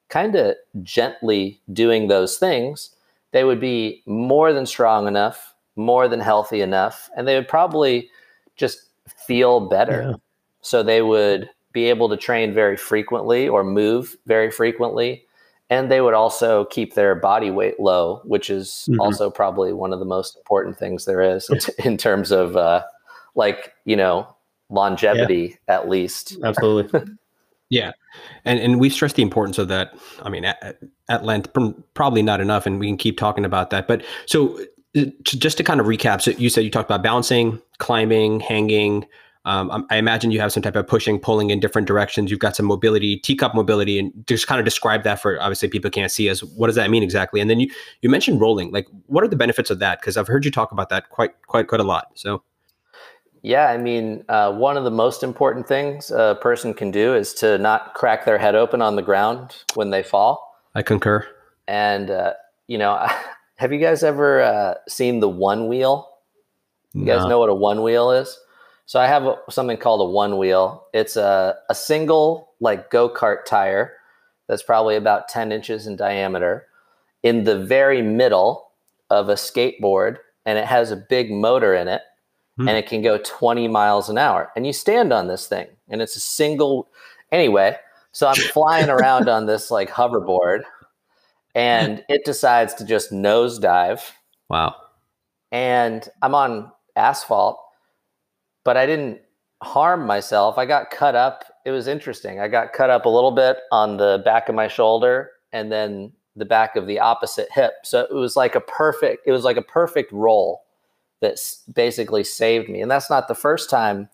[0.10, 2.96] kind of gently doing those things,
[3.32, 8.10] they would be more than strong enough, more than healthy enough, and they would probably
[8.58, 8.90] just
[9.26, 10.10] feel better.
[10.10, 10.16] Yeah.
[10.62, 15.26] So they would be able to train very frequently or move very frequently.
[15.72, 19.00] And they would also keep their body weight low, which is mm-hmm.
[19.00, 21.50] also probably one of the most important things there is
[21.86, 22.84] in terms of uh,
[23.34, 24.28] like, you know,
[24.70, 25.76] longevity yeah.
[25.76, 26.38] at least.
[26.44, 27.02] Absolutely.
[27.70, 27.94] yeah.
[28.44, 29.98] And and we stress the importance of that.
[30.22, 30.78] I mean, at,
[31.10, 31.50] at length,
[31.94, 33.88] probably not enough, and we can keep talking about that.
[33.88, 34.60] But so
[34.96, 38.42] uh, to, just to kind of recap, so you said you talked about bouncing, climbing,
[38.42, 39.06] hanging,
[39.44, 42.30] um, I imagine you have some type of pushing, pulling in different directions.
[42.30, 45.90] You've got some mobility, teacup mobility, and just kind of describe that for obviously people
[45.90, 46.44] can't see us.
[46.44, 47.42] What does that mean exactly?
[47.42, 48.72] And then you you mentioned rolling.
[48.72, 50.00] Like, what are the benefits of that?
[50.00, 52.10] Because I've heard you talk about that quite quite quite a lot.
[52.14, 52.44] So,
[53.42, 57.34] yeah, I mean, uh, one of the most important things a person can do is
[57.36, 60.56] to not crack their head open on the ground when they fall.
[60.76, 61.28] I concur.
[61.68, 62.34] And uh,
[62.68, 63.08] you know,
[63.56, 66.10] have you guys ever uh, seen the one wheel?
[66.94, 67.18] You no.
[67.18, 68.38] guys know what a one wheel is?
[68.92, 70.86] So I have something called a one wheel.
[70.94, 73.94] It's a, a single like go kart tire
[74.50, 76.68] that's probably about 10 inches in diameter
[77.24, 78.70] in the very middle
[79.10, 82.02] of a skateboard, and it has a big motor in it,
[82.58, 82.68] hmm.
[82.68, 84.52] and it can go 20 miles an hour.
[84.58, 86.90] And you stand on this thing, and it's a single.
[87.32, 87.78] Anyway,
[88.12, 90.64] so I'm flying around on this like hoverboard,
[91.56, 94.02] and it decides to just nosedive.
[94.50, 94.76] Wow.
[95.50, 97.58] And I'm on asphalt
[98.64, 99.22] but I didn't
[99.62, 100.58] harm myself.
[100.58, 101.46] I got cut up.
[101.66, 102.40] It was interesting.
[102.40, 106.12] I got cut up a little bit on the back of my shoulder and then
[106.36, 107.74] the back of the opposite hip.
[107.84, 110.64] So it was like a perfect it was like a perfect roll
[111.22, 111.38] that
[111.74, 112.82] basically saved me.
[112.82, 114.10] And that's not the first time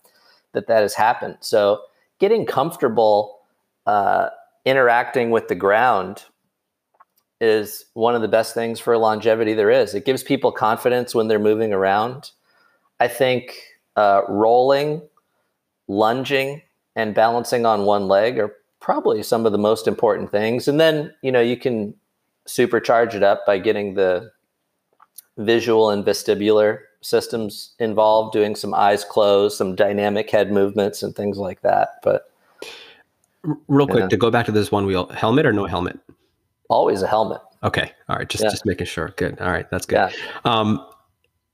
[0.52, 1.38] that that has happened.
[1.40, 1.80] So
[2.18, 3.38] getting comfortable
[3.86, 4.28] uh,
[4.64, 6.24] interacting with the ground
[7.40, 9.94] is one of the best things for longevity there is.
[9.94, 12.32] It gives people confidence when they're moving around.
[13.00, 13.62] I think
[13.98, 15.02] uh, rolling,
[15.88, 16.62] lunging,
[16.94, 20.68] and balancing on one leg are probably some of the most important things.
[20.68, 21.94] And then, you know, you can
[22.46, 24.30] supercharge it up by getting the
[25.36, 31.36] visual and vestibular systems involved, doing some eyes closed, some dynamic head movements, and things
[31.36, 31.98] like that.
[32.04, 32.30] But
[33.66, 34.08] real quick know.
[34.08, 35.98] to go back to this one wheel helmet or no helmet?
[36.70, 37.40] Always a helmet.
[37.64, 37.90] Okay.
[38.08, 38.28] All right.
[38.28, 38.50] Just yeah.
[38.50, 39.12] just making sure.
[39.16, 39.40] Good.
[39.40, 39.68] All right.
[39.72, 39.96] That's good.
[39.96, 40.10] Yeah.
[40.44, 40.86] Um,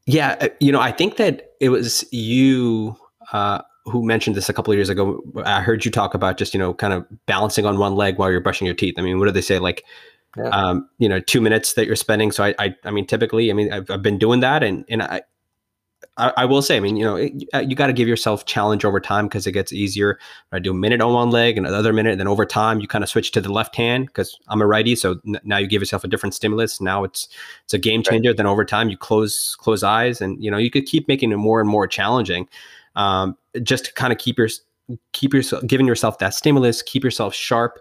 [0.06, 2.94] yeah, uh, you know, I think that it was you
[3.32, 5.22] uh, who mentioned this a couple of years ago.
[5.44, 8.30] I heard you talk about just you know kind of balancing on one leg while
[8.30, 8.94] you're brushing your teeth.
[8.98, 9.58] I mean, what do they say?
[9.58, 9.82] Like,
[10.36, 10.50] yeah.
[10.50, 12.32] um, you know, two minutes that you're spending.
[12.32, 15.02] So I, I, I mean, typically, I mean, I've, I've been doing that, and and
[15.02, 15.22] I,
[16.16, 18.46] I, I, will say, I mean, you know, it, uh, you got to give yourself
[18.46, 20.18] challenge over time because it gets easier.
[20.52, 22.86] I do a minute on one leg and another minute, and then over time you
[22.86, 25.66] kind of switch to the left hand because I'm a righty, so n- now you
[25.66, 26.80] give yourself a different stimulus.
[26.80, 27.28] Now it's
[27.64, 28.30] it's a game changer.
[28.30, 28.36] Right.
[28.36, 31.36] Then over time you close close eyes, and you know you could keep making it
[31.36, 32.48] more and more challenging,
[32.94, 34.48] um, just to kind of keep your
[35.12, 37.80] keep yourself giving yourself that stimulus, keep yourself sharp.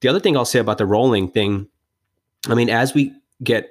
[0.00, 1.68] The other thing I'll say about the rolling thing,
[2.48, 3.12] I mean, as we
[3.42, 3.68] get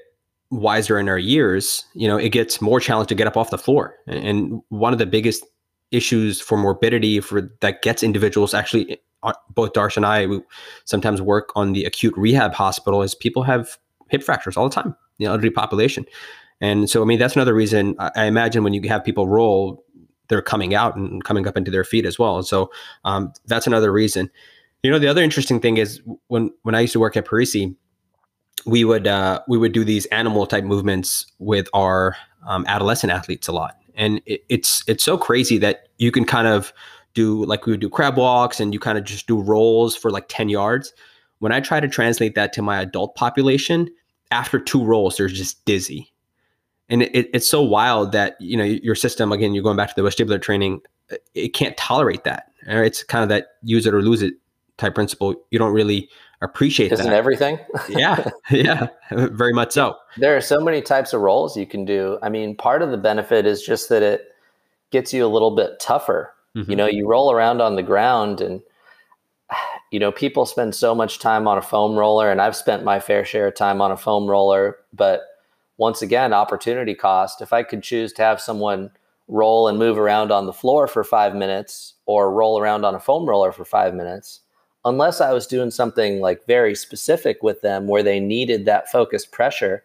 [0.50, 3.58] wiser in our years, you know, it gets more challenging to get up off the
[3.58, 3.96] floor.
[4.08, 5.46] And one of the biggest
[5.92, 10.42] issues for morbidity for that gets individuals actually uh, both Darsh and I we
[10.86, 13.78] sometimes work on the acute rehab hospital is people have
[14.10, 16.06] hip fractures all the time, the elderly population.
[16.60, 19.84] And so I mean that's another reason I, I imagine when you have people roll,
[20.28, 22.38] they're coming out and coming up into their feet as well.
[22.38, 22.70] And so
[23.06, 24.30] um, that's another reason.
[24.84, 27.76] You know, the other interesting thing is when when I used to work at Parisi,
[28.66, 32.16] we would uh, we would do these animal type movements with our
[32.48, 36.48] um, adolescent athletes a lot, and it, it's it's so crazy that you can kind
[36.48, 36.74] of
[37.14, 40.12] do like we would do crab walks and you kind of just do rolls for
[40.12, 40.94] like 10 yards.
[41.40, 43.90] When i try to translate that to my adult population
[44.30, 46.14] after two rolls they're just dizzy.
[46.90, 50.02] And it, it's so wild that you know your system again you're going back to
[50.02, 50.82] the vestibular training
[51.34, 52.52] it can't tolerate that.
[52.68, 54.34] It's kind of that use it or lose it
[54.78, 55.36] type principle.
[55.52, 56.10] You don't really
[56.42, 57.16] appreciate Isn't that.
[57.16, 57.60] everything?
[57.90, 59.96] yeah, yeah, very much so.
[60.18, 62.18] There are so many types of rolls you can do.
[62.22, 64.22] I mean, part of the benefit is just that it
[64.92, 66.34] gets you a little bit tougher.
[66.56, 66.72] Mm-hmm.
[66.72, 68.62] You know, you roll around on the ground and
[69.92, 73.00] you know, people spend so much time on a foam roller and I've spent my
[73.00, 75.22] fair share of time on a foam roller, but
[75.78, 77.42] once again, opportunity cost.
[77.42, 78.92] If I could choose to have someone
[79.28, 83.00] roll and move around on the floor for 5 minutes or roll around on a
[83.00, 84.42] foam roller for 5 minutes,
[84.88, 89.32] unless I was doing something like very specific with them where they needed that focused
[89.32, 89.84] pressure,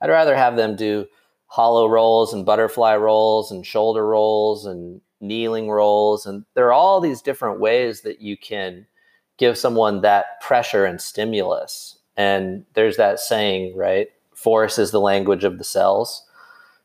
[0.00, 1.06] I'd rather have them do
[1.46, 6.24] hollow rolls and butterfly rolls and shoulder rolls and kneeling rolls.
[6.24, 8.86] And there are all these different ways that you can
[9.38, 11.98] give someone that pressure and stimulus.
[12.16, 14.08] And there's that saying, right?
[14.34, 16.24] Force is the language of the cells.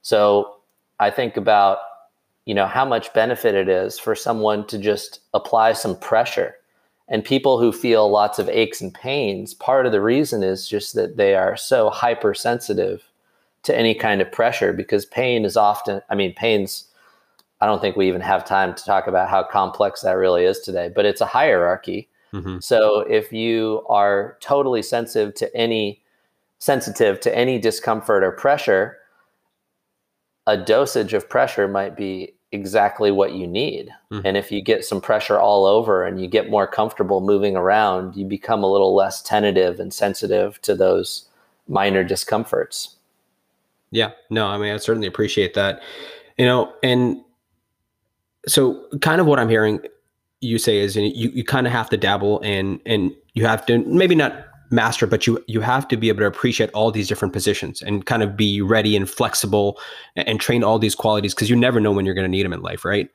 [0.01, 0.55] So
[0.99, 1.77] I think about,
[2.45, 6.55] you know, how much benefit it is for someone to just apply some pressure
[7.09, 10.93] and people who feel lots of aches and pains, part of the reason is just
[10.93, 13.03] that they are so hypersensitive
[13.63, 16.85] to any kind of pressure because pain is often, I mean, pain's,
[17.59, 20.59] I don't think we even have time to talk about how complex that really is
[20.59, 22.07] today, but it's a hierarchy.
[22.31, 22.59] Mm-hmm.
[22.59, 26.03] So if you are totally sensitive to any
[26.59, 28.97] sensitive to any discomfort or pressure,
[30.45, 33.89] a dosage of pressure might be exactly what you need.
[34.11, 34.25] Mm-hmm.
[34.25, 38.15] And if you get some pressure all over and you get more comfortable moving around,
[38.15, 41.27] you become a little less tentative and sensitive to those
[41.67, 42.95] minor discomforts.
[43.91, 45.81] Yeah, no, I mean, I certainly appreciate that.
[46.37, 47.21] You know, and
[48.47, 49.79] so kind of what I'm hearing
[50.41, 53.79] you say is you, you kind of have to dabble and and you have to
[53.79, 54.33] maybe not
[54.69, 58.05] master but you you have to be able to appreciate all these different positions and
[58.05, 59.79] kind of be ready and flexible
[60.15, 62.43] and, and train all these qualities because you never know when you're going to need
[62.43, 63.09] them in life right?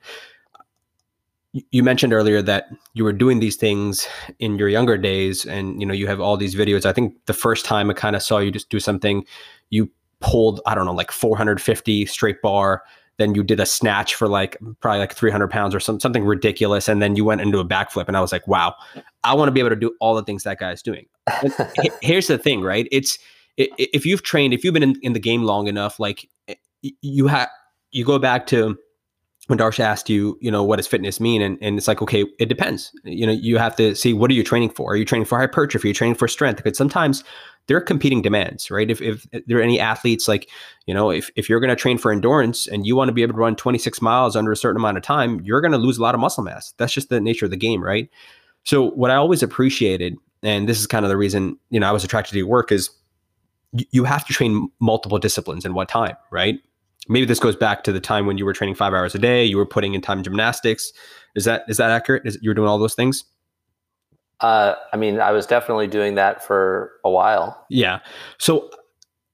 [1.71, 4.05] You mentioned earlier that you were doing these things
[4.39, 6.85] in your younger days and you know you have all these videos.
[6.85, 9.25] I think the first time i kind of saw you just do something
[9.69, 9.89] you
[10.21, 12.83] pulled i don't know like 450 straight bar
[13.17, 16.87] then you did a snatch for like probably like 300 pounds or some, something ridiculous
[16.87, 18.73] and then you went into a backflip and i was like wow
[19.23, 21.05] i want to be able to do all the things that guy is doing
[22.01, 23.17] here's the thing right it's
[23.57, 26.29] if you've trained if you've been in, in the game long enough like
[27.01, 27.49] you have
[27.91, 28.77] you go back to
[29.47, 31.41] when Darsh asked you, you know, what does fitness mean?
[31.41, 32.91] And, and it's like, okay, it depends.
[33.03, 34.93] You know, you have to see what are you training for?
[34.93, 35.87] Are you training for hypertrophy?
[35.87, 36.63] Are you training for strength?
[36.63, 37.23] Because sometimes
[37.67, 38.89] there are competing demands, right?
[38.89, 40.49] If, if eh, there are any athletes like,
[40.85, 43.23] you know, if, if you're going to train for endurance and you want to be
[43.23, 45.97] able to run 26 miles under a certain amount of time, you're going to lose
[45.97, 46.73] a lot of muscle mass.
[46.77, 48.09] That's just the nature of the game, right?
[48.63, 51.91] So what I always appreciated, and this is kind of the reason, you know, I
[51.91, 52.89] was attracted to your work is
[53.91, 56.59] you, have to train multiple disciplines in what time, right?
[57.09, 59.43] Maybe this goes back to the time when you were training five hours a day,
[59.43, 60.91] you were putting in time gymnastics.
[61.35, 62.25] Is that, is that accurate?
[62.25, 63.25] Is you were doing all those things?
[64.41, 67.65] Uh, I mean, I was definitely doing that for a while.
[67.69, 67.99] Yeah.
[68.37, 68.69] So,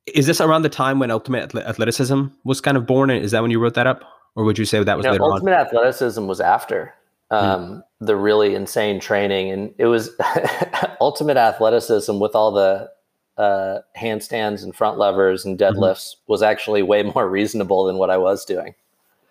[0.08, 3.10] is this around the time when Ultimate Athleticism was kind of born?
[3.10, 4.04] Is that when you wrote that up,
[4.36, 5.66] or would you say that was you know, later Ultimate on?
[5.66, 6.94] Athleticism was after
[7.30, 7.36] hmm.
[7.36, 10.12] um, the really insane training, and it was
[11.02, 12.90] Ultimate Athleticism with all the
[13.38, 15.78] uh, handstands and front levers and mm-hmm.
[15.78, 16.32] deadlifts mm-hmm.
[16.32, 18.76] was actually way more reasonable than what I was doing.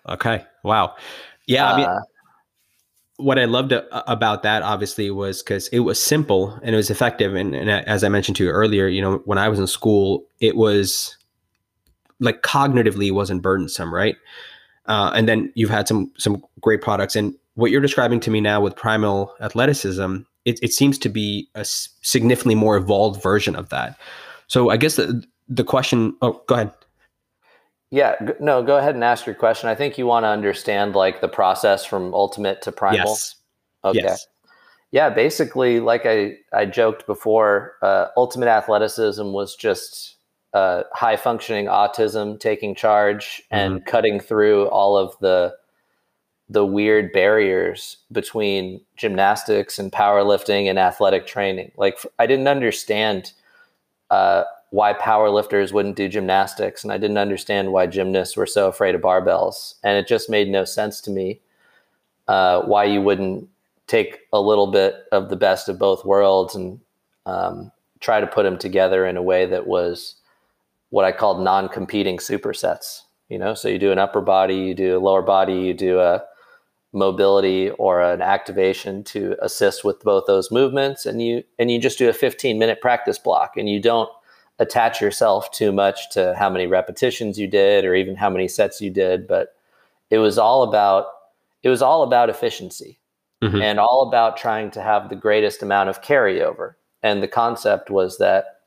[0.09, 0.43] Okay.
[0.63, 0.95] Wow.
[1.45, 1.71] Yeah.
[1.71, 2.01] I mean, uh,
[3.17, 7.35] what I loved about that obviously was because it was simple and it was effective.
[7.35, 10.25] And, and, as I mentioned to you earlier, you know, when I was in school,
[10.39, 11.15] it was
[12.19, 14.15] like cognitively wasn't burdensome, right?
[14.85, 17.15] Uh, and then you've had some some great products.
[17.15, 21.47] And what you're describing to me now with primal athleticism, it, it seems to be
[21.55, 23.97] a significantly more evolved version of that.
[24.47, 26.15] So I guess the the question.
[26.21, 26.71] Oh, go ahead.
[27.91, 29.69] Yeah, no, go ahead and ask your question.
[29.69, 32.99] I think you want to understand like the process from ultimate to primal.
[32.99, 33.35] Yes.
[33.83, 33.99] Okay.
[34.01, 34.27] Yes.
[34.91, 40.15] Yeah, basically, like I, I joked before, uh, ultimate athleticism was just
[40.53, 43.89] uh, high functioning autism taking charge and mm-hmm.
[43.89, 45.55] cutting through all of the
[46.49, 51.71] the weird barriers between gymnastics and powerlifting and athletic training.
[51.77, 53.31] Like I didn't understand
[54.09, 58.95] uh, why powerlifters wouldn't do gymnastics and i didn't understand why gymnasts were so afraid
[58.95, 59.75] of barbells.
[59.83, 61.41] And it just made no sense to me
[62.27, 63.47] uh, why you wouldn't
[63.87, 66.79] take a little bit of the best of both worlds and
[67.25, 70.15] um, try to put them together in a way that was
[70.89, 73.53] what i called non-competing supersets you know?
[73.53, 76.23] So you do an upper body you do a lower body you do a
[76.93, 81.97] mobility or an activation to assist with both those movements and you and you just
[81.97, 84.09] do a 15 minute practice block and you don't
[84.61, 88.79] attach yourself too much to how many repetitions you did or even how many sets
[88.79, 89.55] you did but
[90.11, 91.07] it was all about
[91.63, 92.99] it was all about efficiency
[93.41, 93.59] mm-hmm.
[93.59, 98.19] and all about trying to have the greatest amount of carryover and the concept was
[98.19, 98.59] that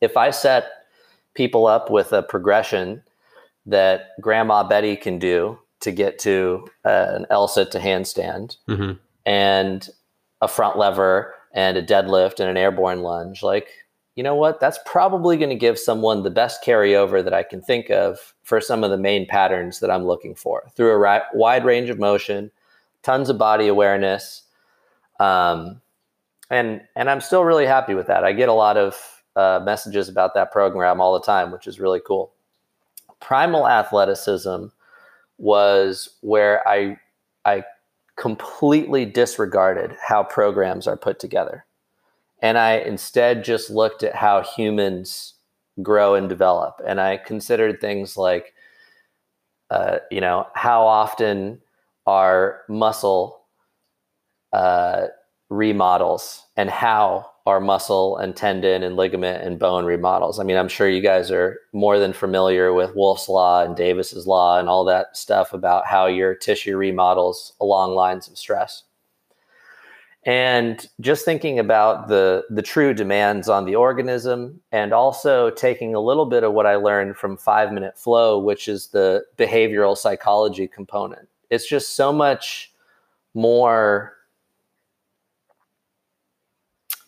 [0.00, 0.64] if i set
[1.34, 3.00] people up with a progression
[3.64, 8.94] that grandma betty can do to get to uh, an l sit to handstand mm-hmm.
[9.24, 9.88] and
[10.40, 13.68] a front lever and a deadlift and an airborne lunge like
[14.14, 14.60] you know what?
[14.60, 18.60] That's probably going to give someone the best carryover that I can think of for
[18.60, 22.50] some of the main patterns that I'm looking for through a wide range of motion,
[23.02, 24.42] tons of body awareness.
[25.18, 25.80] Um,
[26.50, 28.24] and, and I'm still really happy with that.
[28.24, 31.80] I get a lot of uh, messages about that program all the time, which is
[31.80, 32.32] really cool.
[33.20, 34.66] Primal athleticism
[35.38, 36.98] was where I,
[37.46, 37.64] I
[38.16, 41.64] completely disregarded how programs are put together
[42.42, 45.34] and I instead just looked at how humans
[45.80, 46.80] grow and develop.
[46.84, 48.52] And I considered things like,
[49.70, 51.60] uh, you know, how often
[52.04, 53.44] are muscle
[54.52, 55.06] uh,
[55.48, 60.38] remodels and how are muscle and tendon and ligament and bone remodels.
[60.38, 64.26] I mean, I'm sure you guys are more than familiar with Wolff's Law and Davis's
[64.26, 68.84] Law and all that stuff about how your tissue remodels along lines of stress.
[70.24, 76.00] And just thinking about the the true demands on the organism and also taking a
[76.00, 80.68] little bit of what i learned from five minute flow which is the behavioral psychology
[80.68, 81.28] component.
[81.50, 82.72] It's just so much
[83.34, 84.14] more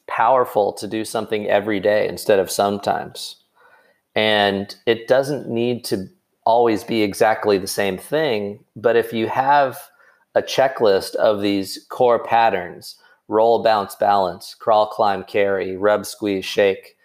[0.06, 3.36] powerful to do something every day instead of sometimes.
[4.14, 6.08] And it doesn't need to
[6.44, 9.78] always be exactly the same thing but if you have
[10.34, 12.96] a checklist of these core patterns
[13.28, 16.96] roll, bounce, balance, crawl, climb, carry, rub, squeeze, shake.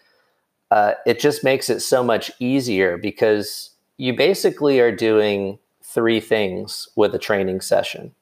[0.71, 6.87] Uh, it just makes it so much easier because you basically are doing three things
[6.95, 8.13] with a training session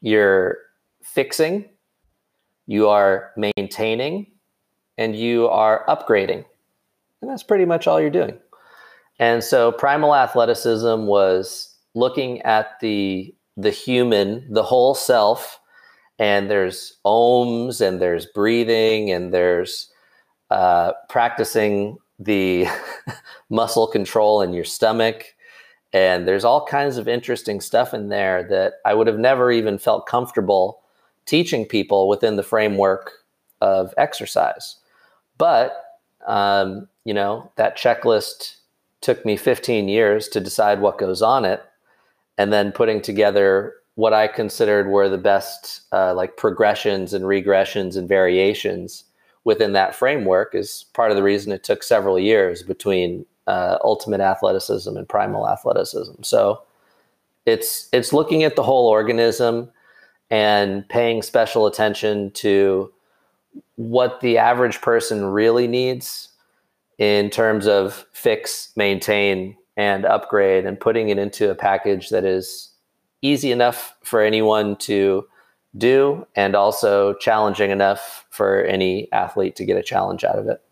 [0.00, 0.58] you're
[1.02, 1.68] fixing,
[2.66, 4.26] you are maintaining,
[4.96, 6.44] and you are upgrading.
[7.20, 8.38] And that's pretty much all you're doing.
[9.18, 15.59] And so primal athleticism was looking at the the human, the whole self,
[16.20, 19.90] and there's ohms and there's breathing and there's
[20.50, 22.66] uh, practicing the
[23.50, 25.34] muscle control in your stomach.
[25.94, 29.78] And there's all kinds of interesting stuff in there that i would have never even
[29.78, 30.82] felt comfortable
[31.24, 33.12] teaching people within the framework
[33.60, 34.76] of exercise.
[35.38, 35.82] But
[36.26, 38.56] um, you know that checklist
[39.00, 41.64] took me 15 years to decide what goes on it
[42.36, 47.98] and then putting together what I considered were the best uh, like progressions and regressions
[47.98, 49.04] and variations
[49.44, 54.22] within that framework is part of the reason it took several years between uh, ultimate
[54.22, 56.22] athleticism and primal athleticism.
[56.22, 56.62] So
[57.44, 59.68] it's it's looking at the whole organism
[60.30, 62.90] and paying special attention to
[63.76, 66.30] what the average person really needs
[66.96, 72.69] in terms of fix, maintain, and upgrade, and putting it into a package that is
[73.22, 75.26] easy enough for anyone to
[75.76, 80.62] do and also challenging enough for any athlete to get a challenge out of it.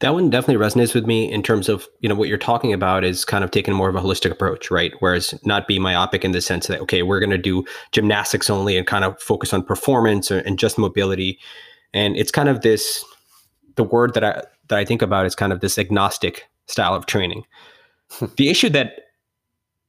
[0.00, 3.02] That one definitely resonates with me in terms of, you know, what you're talking about
[3.02, 4.92] is kind of taking more of a holistic approach, right?
[4.98, 8.76] Whereas not be myopic in the sense that, okay, we're going to do gymnastics only
[8.76, 11.38] and kind of focus on performance or, and just mobility.
[11.94, 13.02] And it's kind of this,
[13.76, 17.06] the word that I, that I think about is kind of this agnostic style of
[17.06, 17.46] training.
[18.36, 19.00] the issue that,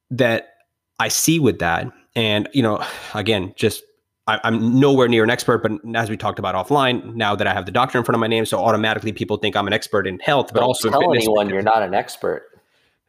[0.09, 0.56] that
[0.99, 2.83] I see with that, and you know,
[3.13, 3.83] again, just
[4.27, 7.53] I, am nowhere near an expert, but as we talked about offline, now that I
[7.53, 10.05] have the doctor in front of my name, so automatically people think I'm an expert
[10.05, 12.43] in health, but Don't also tell anyone you're not an expert.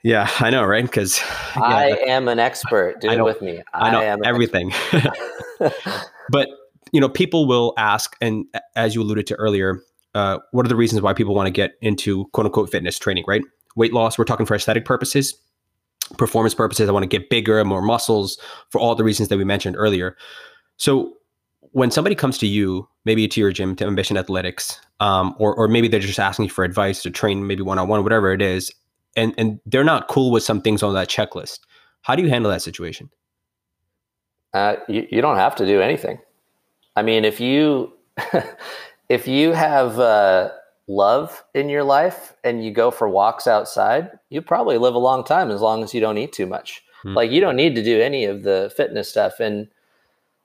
[0.04, 0.84] Yeah, I know, right?
[0.84, 1.18] Because
[1.56, 3.00] yeah, I am an expert.
[3.00, 3.60] Do it with me.
[3.74, 4.72] I, I know am everything.
[6.30, 6.48] but
[6.92, 8.44] you know, people will ask, and
[8.76, 9.82] as you alluded to earlier,
[10.14, 13.24] uh, what are the reasons why people want to get into quote unquote fitness training?
[13.26, 13.42] Right,
[13.74, 14.18] weight loss.
[14.18, 15.34] We're talking for aesthetic purposes
[16.16, 16.88] performance purposes.
[16.88, 18.38] I want to get bigger, and more muscles
[18.70, 20.16] for all the reasons that we mentioned earlier.
[20.76, 21.14] So
[21.72, 25.68] when somebody comes to you, maybe to your gym, to Ambition Athletics, um, or or
[25.68, 28.42] maybe they're just asking you for advice to train, maybe one on one, whatever it
[28.42, 28.72] is,
[29.16, 31.60] and and they're not cool with some things on that checklist.
[32.02, 33.10] How do you handle that situation?
[34.54, 36.18] Uh, you, you don't have to do anything.
[36.96, 37.92] I mean, if you
[39.08, 40.50] if you have uh,
[40.88, 45.22] love in your life and you go for walks outside, you probably live a long
[45.22, 46.82] time as long as you don't eat too much.
[47.02, 47.14] Hmm.
[47.14, 49.68] Like you don't need to do any of the fitness stuff and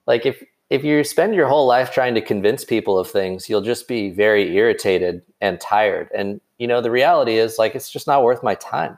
[0.06, 3.62] like if if you spend your whole life trying to convince people of things, you'll
[3.62, 6.10] just be very irritated and tired.
[6.16, 8.98] And you know, the reality is like it's just not worth my time.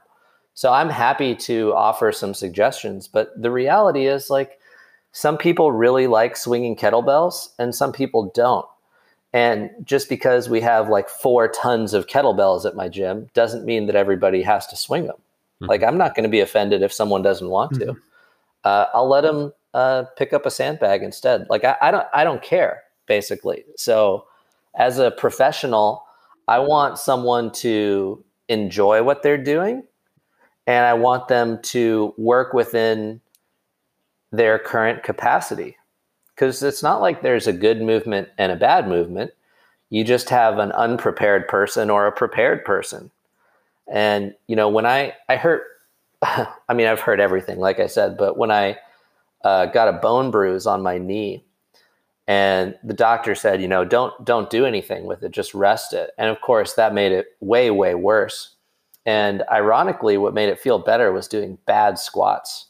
[0.53, 4.57] So I'm happy to offer some suggestions, but the reality is like
[5.11, 8.65] some people really like swinging kettlebells and some people don't.
[9.35, 13.85] And just because we have like four tons of kettlebells at my gym doesn't mean
[13.87, 15.17] that everybody has to swing them.
[15.17, 15.65] Mm-hmm.
[15.65, 17.85] Like, I'm not going to be offended if someone doesn't want to.
[17.87, 17.99] Mm-hmm.
[18.63, 21.47] Uh, I'll let them uh, pick up a sandbag instead.
[21.49, 23.65] Like, I, I don't, I don't care basically.
[23.75, 24.25] So,
[24.73, 26.05] as a professional,
[26.47, 29.83] I want someone to enjoy what they're doing,
[30.65, 33.19] and I want them to work within
[34.31, 35.75] their current capacity
[36.35, 39.31] because it's not like there's a good movement and a bad movement.
[39.89, 43.11] You just have an unprepared person or a prepared person.
[43.91, 45.63] And you know, when I I hurt,
[46.21, 48.77] I mean, I've heard everything, like I said, but when I
[49.43, 51.45] uh, got a bone bruise on my knee,
[52.27, 56.11] and the doctor said, you know, don't don't do anything with it, just rest it.
[56.17, 58.55] And of course, that made it way way worse.
[59.05, 62.67] And ironically, what made it feel better was doing bad squats,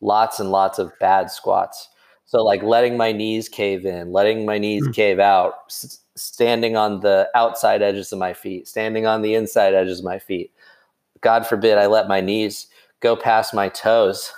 [0.00, 1.88] lots and lots of bad squats.
[2.26, 4.94] So like letting my knees cave in, letting my knees mm.
[4.94, 9.74] cave out, s- standing on the outside edges of my feet, standing on the inside
[9.74, 10.52] edges of my feet.
[11.20, 12.66] God forbid I let my knees
[13.00, 14.32] go past my toes.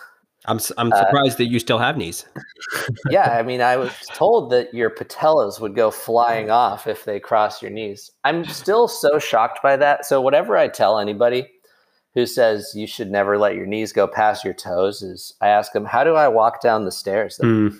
[0.44, 2.26] I'm I'm uh, surprised uh, that you still have knees.
[3.10, 7.18] yeah, I mean, I was told that your patellas would go flying off if they
[7.18, 8.10] cross your knees.
[8.24, 10.04] I'm still so shocked by that.
[10.04, 11.48] So whatever I tell anybody
[12.18, 15.72] who says you should never let your knees go past your toes is I ask
[15.72, 17.78] them, "How do I walk down the stairs?" Mm.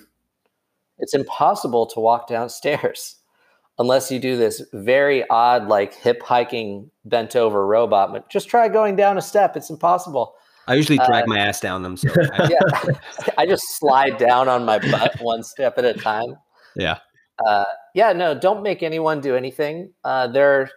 [0.97, 3.17] It's impossible to walk downstairs
[3.79, 8.13] unless you do this very odd like hip hiking bent over robot.
[8.13, 9.57] But just try going down a step.
[9.57, 10.35] It's impossible.
[10.67, 11.97] I usually drag uh, my ass down them.
[11.97, 12.93] So I, yeah,
[13.37, 16.37] I just slide down on my butt one step at a time.
[16.77, 16.99] Yeah.
[17.45, 19.91] Uh, yeah, no, don't make anyone do anything.
[20.03, 20.69] Uh, they're,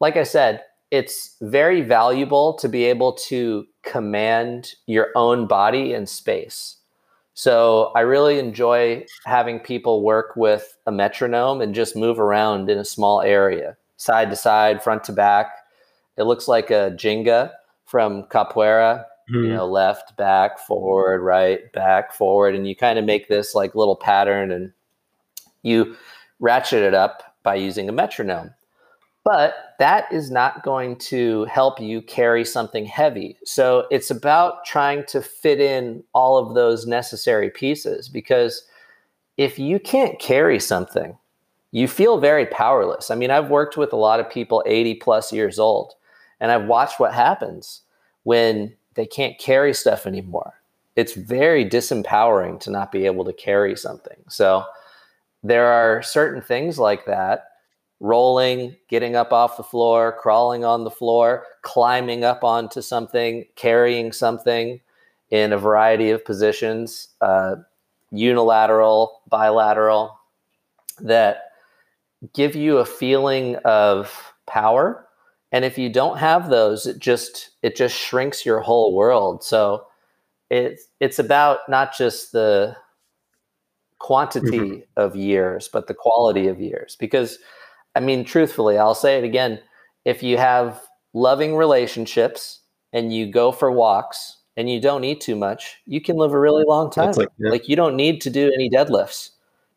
[0.00, 6.08] like I said, it's very valuable to be able to command your own body and
[6.08, 6.76] space.
[7.34, 12.78] So I really enjoy having people work with a metronome and just move around in
[12.78, 15.52] a small area, side to side, front to back.
[16.16, 17.52] It looks like a ginga
[17.84, 19.44] from capoeira mm-hmm.
[19.44, 23.74] you know left back forward right back forward and you kind of make this like
[23.74, 24.72] little pattern and
[25.62, 25.96] you
[26.40, 28.52] ratchet it up by using a metronome
[29.24, 35.04] but that is not going to help you carry something heavy so it's about trying
[35.06, 38.64] to fit in all of those necessary pieces because
[39.36, 41.16] if you can't carry something
[41.70, 45.32] you feel very powerless i mean i've worked with a lot of people 80 plus
[45.32, 45.94] years old
[46.40, 47.82] and I've watched what happens
[48.22, 50.54] when they can't carry stuff anymore.
[50.96, 54.18] It's very disempowering to not be able to carry something.
[54.28, 54.64] So
[55.42, 57.47] there are certain things like that
[58.00, 64.12] rolling, getting up off the floor, crawling on the floor, climbing up onto something, carrying
[64.12, 64.80] something
[65.30, 67.56] in a variety of positions, uh,
[68.10, 70.18] unilateral, bilateral,
[71.00, 71.52] that
[72.34, 75.06] give you a feeling of power.
[75.52, 79.44] And if you don't have those it just it just shrinks your whole world.
[79.44, 79.86] So
[80.50, 82.76] it's it's about not just the
[83.98, 85.00] quantity mm-hmm.
[85.00, 86.96] of years but the quality of years.
[86.98, 87.38] Because
[87.98, 89.60] i mean truthfully i'll say it again
[90.04, 90.80] if you have
[91.12, 92.60] loving relationships
[92.92, 96.38] and you go for walks and you don't eat too much you can live a
[96.38, 97.50] really long time like, yeah.
[97.50, 99.30] like, you don't need to do any deadlifts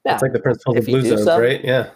[0.05, 1.89] now, it's like the principle of blue zones some, right yeah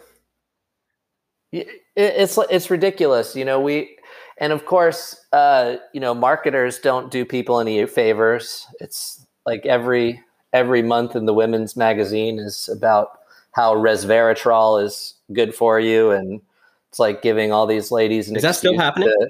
[1.96, 3.60] it's it's ridiculous, you know.
[3.60, 3.98] We
[4.38, 8.68] and of course, uh, you know, marketers don't do people any favors.
[8.80, 10.22] It's like every
[10.54, 13.20] every month in the women's magazine is about
[13.56, 16.41] how resveratrol is good for you, and
[16.89, 18.28] it's like giving all these ladies.
[18.28, 19.08] An is that still happening?
[19.08, 19.30] To,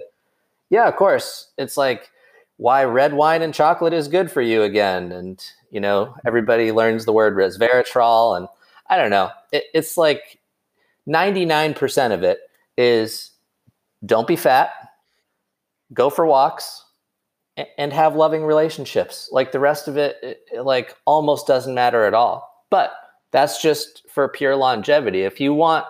[0.71, 1.51] yeah, of course.
[1.59, 2.09] It's like
[2.57, 7.05] why red wine and chocolate is good for you again, and you know, everybody learns
[7.05, 8.47] the word resveratrol, and
[8.87, 9.29] I don't know.
[9.51, 10.39] It, it's like
[11.07, 12.39] 99% of it
[12.79, 13.29] is
[14.03, 14.71] don't be fat,
[15.93, 16.83] go for walks,
[17.77, 19.29] and have loving relationships.
[19.31, 22.65] Like the rest of it, it, like almost doesn't matter at all.
[22.71, 22.91] But
[23.35, 25.23] that's just for pure longevity.
[25.23, 25.85] If you want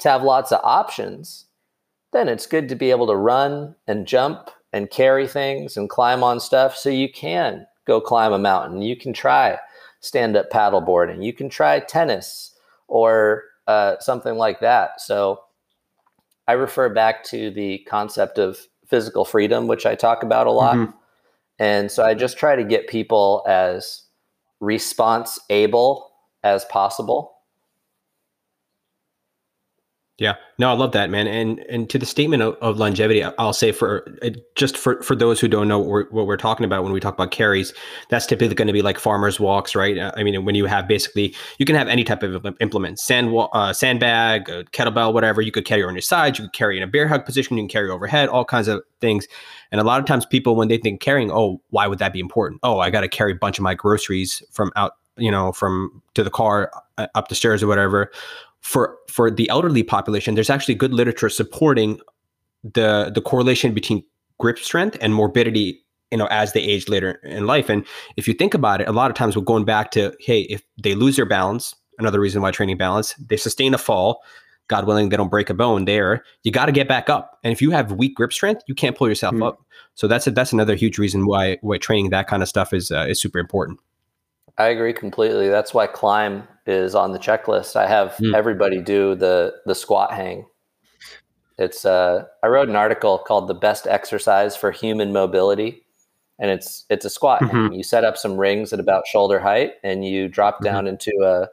[0.00, 1.46] to have lots of options,
[2.12, 6.22] then it's good to be able to run and jump and carry things and climb
[6.22, 8.82] on stuff so you can go climb a mountain.
[8.82, 9.58] You can try
[10.00, 11.24] stand up paddleboarding.
[11.24, 12.54] You can try tennis
[12.86, 15.00] or uh, something like that.
[15.00, 15.40] So
[16.46, 20.76] I refer back to the concept of physical freedom, which I talk about a lot.
[20.76, 20.96] Mm-hmm.
[21.58, 24.02] And so I just try to get people as
[24.60, 26.09] response able
[26.42, 27.40] as possible
[30.20, 31.26] yeah, no, I love that, man.
[31.26, 35.16] And and to the statement of, of longevity, I'll say for uh, just for for
[35.16, 37.72] those who don't know what we're, what we're talking about when we talk about carries,
[38.10, 39.96] that's typically going to be like farmers walks, right?
[39.96, 43.34] Uh, I mean, when you have basically, you can have any type of implement, sand
[43.34, 45.40] uh, sandbag, kettlebell, whatever.
[45.40, 47.62] You could carry on your side, you could carry in a bear hug position, you
[47.62, 49.26] can carry overhead, all kinds of things.
[49.72, 52.20] And a lot of times, people when they think carrying, oh, why would that be
[52.20, 52.60] important?
[52.62, 56.02] Oh, I got to carry a bunch of my groceries from out, you know, from
[56.14, 58.10] to the car, uh, up the stairs or whatever.
[58.60, 62.00] For for the elderly population, there's actually good literature supporting
[62.62, 64.04] the the correlation between
[64.38, 67.68] grip strength and morbidity you know as they age later in life.
[67.68, 70.42] And if you think about it a lot of times we're going back to hey
[70.42, 74.22] if they lose their balance another reason why training balance they sustain a fall
[74.68, 77.38] god willing they don't break a bone there you got to get back up.
[77.44, 79.44] And if you have weak grip strength you can't pull yourself mm-hmm.
[79.44, 79.64] up.
[79.94, 82.90] So that's a, that's another huge reason why why training that kind of stuff is
[82.90, 83.78] uh, is super important
[84.60, 85.48] I agree completely.
[85.48, 87.76] That's why climb is on the checklist.
[87.76, 88.34] I have mm.
[88.34, 90.44] everybody do the the squat hang.
[91.56, 95.82] It's uh, I wrote an article called "The Best Exercise for Human Mobility,"
[96.38, 97.40] and it's it's a squat.
[97.40, 97.72] Mm-hmm.
[97.72, 100.64] You set up some rings at about shoulder height, and you drop mm-hmm.
[100.64, 101.48] down into a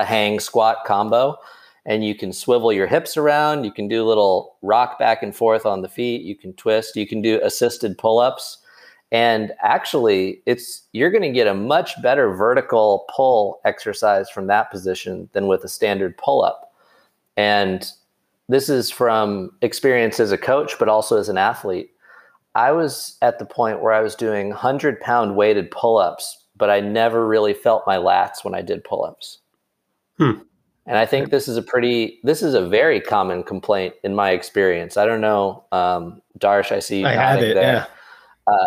[0.00, 1.36] a hang squat combo.
[1.86, 3.64] And you can swivel your hips around.
[3.64, 6.22] You can do a little rock back and forth on the feet.
[6.22, 6.96] You can twist.
[6.96, 8.63] You can do assisted pull ups
[9.14, 14.72] And actually, it's you're going to get a much better vertical pull exercise from that
[14.72, 16.72] position than with a standard pull up.
[17.36, 17.88] And
[18.48, 21.92] this is from experience as a coach, but also as an athlete.
[22.56, 26.68] I was at the point where I was doing 100 pound weighted pull ups, but
[26.68, 29.38] I never really felt my lats when I did pull ups.
[30.18, 30.40] Hmm.
[30.86, 34.30] And I think this is a pretty, this is a very common complaint in my
[34.30, 34.96] experience.
[34.96, 37.54] I don't know, um, Darsh, I see you I nodding it.
[37.54, 37.62] there.
[37.62, 37.86] Yeah.
[38.52, 38.66] Uh,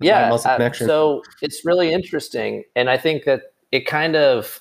[0.00, 0.28] yeah.
[0.28, 0.86] muscle uh, connection.
[0.86, 2.64] so it's really interesting.
[2.76, 3.42] And I think that
[3.72, 4.60] it kind of,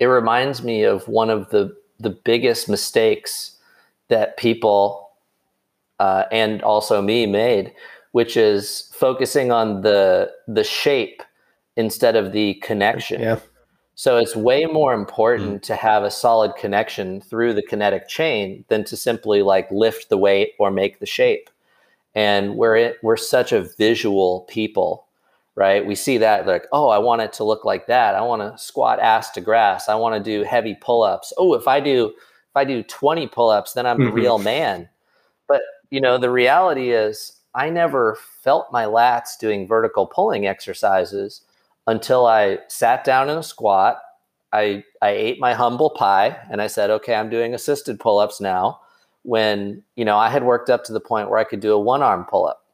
[0.00, 3.56] it reminds me of one of the, the biggest mistakes
[4.08, 5.10] that people
[5.98, 7.72] uh, and also me made,
[8.12, 11.22] which is focusing on the the shape
[11.76, 13.20] instead of the connection.
[13.20, 13.38] Yeah.
[13.94, 18.84] So it's way more important to have a solid connection through the kinetic chain than
[18.84, 21.50] to simply like lift the weight or make the shape.
[22.18, 25.06] And we're it, we're such a visual people,
[25.54, 25.86] right?
[25.86, 28.16] We see that like, oh, I want it to look like that.
[28.16, 29.88] I want to squat ass to grass.
[29.88, 31.32] I want to do heavy pull-ups.
[31.38, 34.12] Oh, if I do if I do 20 pull-ups, then I'm a Mhm.
[34.12, 34.88] real man.
[35.48, 41.42] But you know, the reality is I never felt my lats doing vertical pulling exercises
[41.86, 44.00] until I sat down in a squat.
[44.52, 48.80] I I ate my humble pie and I said, "Okay, I'm doing assisted pull-ups now."
[49.22, 51.78] When, you know, I had worked up to the point where I could do a
[51.78, 52.64] one-arm pull-up.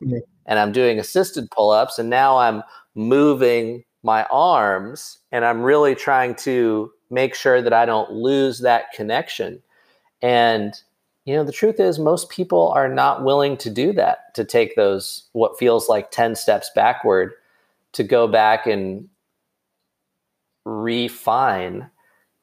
[0.00, 0.20] Yeah.
[0.46, 2.62] And I'm doing assisted pull-ups and now I'm
[2.94, 8.92] moving my arms and I'm really trying to make sure that I don't lose that
[8.92, 9.62] connection.
[10.22, 10.74] And
[11.26, 14.74] you know, the truth is most people are not willing to do that, to take
[14.74, 17.32] those what feels like 10 steps backward
[17.92, 19.08] to go back and
[20.64, 21.90] refine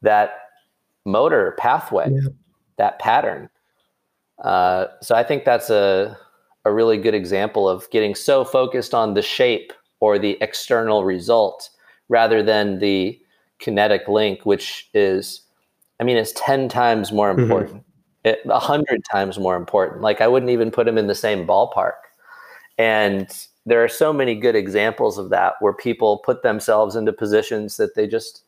[0.02, 0.38] that
[1.04, 2.28] motor pathway, Yeah.
[2.78, 3.50] That pattern.
[4.42, 6.16] Uh, so I think that's a
[6.64, 11.70] a really good example of getting so focused on the shape or the external result
[12.08, 13.18] rather than the
[13.58, 15.42] kinetic link, which is,
[15.98, 17.42] I mean, it's ten times more Mhm.
[17.42, 17.84] important,
[18.24, 20.02] a hundred times more important.
[20.02, 21.94] Like I wouldn't even put them in the same ballpark.
[22.76, 23.28] And
[23.66, 27.94] there are so many good examples of that where people put themselves into positions that
[27.94, 28.42] they just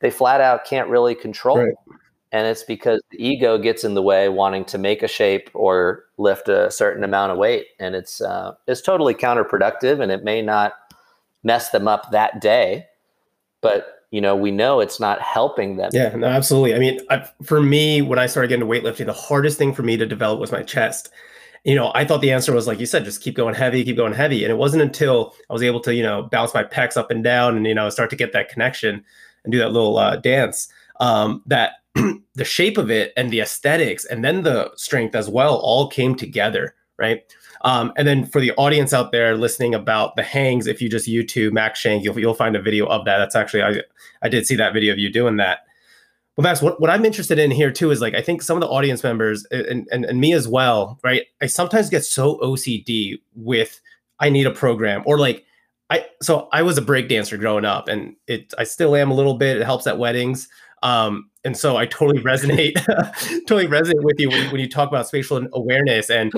[0.00, 1.58] they flat out can't really control.
[1.58, 1.74] Right.
[2.32, 6.04] And it's because the ego gets in the way wanting to make a shape or
[6.16, 7.66] lift a certain amount of weight.
[7.80, 10.74] And it's uh, it's totally counterproductive and it may not
[11.42, 12.86] mess them up that day.
[13.60, 15.90] But you know, we know it's not helping them.
[15.92, 16.74] Yeah, no, absolutely.
[16.74, 19.82] I mean, I, for me, when I started getting into weightlifting, the hardest thing for
[19.82, 21.10] me to develop was my chest.
[21.64, 23.96] You know, I thought the answer was like you said, just keep going heavy, keep
[23.96, 24.44] going heavy.
[24.44, 27.22] And it wasn't until I was able to, you know, bounce my pecs up and
[27.22, 29.04] down and you know start to get that connection
[29.44, 30.68] and do that little uh, dance
[31.00, 31.72] um, that
[32.34, 36.14] the shape of it and the aesthetics and then the strength as well all came
[36.14, 37.22] together, right?
[37.62, 41.08] Um, and then for the audience out there listening about the hangs, if you just
[41.08, 43.18] YouTube Max Shank, you'll, you'll find a video of that.
[43.18, 43.82] That's actually I
[44.22, 45.60] I did see that video of you doing that.
[46.36, 48.62] Well, Max, what, what I'm interested in here too is like I think some of
[48.62, 51.24] the audience members and, and, and me as well, right?
[51.42, 53.80] I sometimes get so OCD with
[54.20, 55.44] I need a program or like
[55.90, 59.14] I so I was a break dancer growing up and it I still am a
[59.14, 59.58] little bit.
[59.58, 60.48] It helps at weddings.
[60.82, 62.74] Um, and so I totally resonate,
[63.46, 66.32] totally resonate with you when, when you talk about spatial awareness and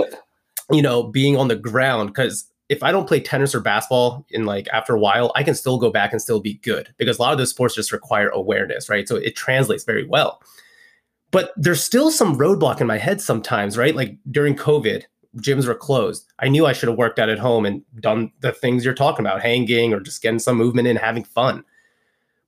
[0.70, 4.46] you know being on the ground because if I don't play tennis or basketball in
[4.46, 7.22] like after a while, I can still go back and still be good because a
[7.22, 9.06] lot of those sports just require awareness, right?
[9.06, 10.40] So it translates very well.
[11.32, 13.94] But there's still some roadblock in my head sometimes, right?
[13.94, 15.04] Like during COVID,
[15.38, 16.32] gyms were closed.
[16.38, 19.26] I knew I should have worked out at home and done the things you're talking
[19.26, 21.64] about, hanging or just getting some movement in, having fun.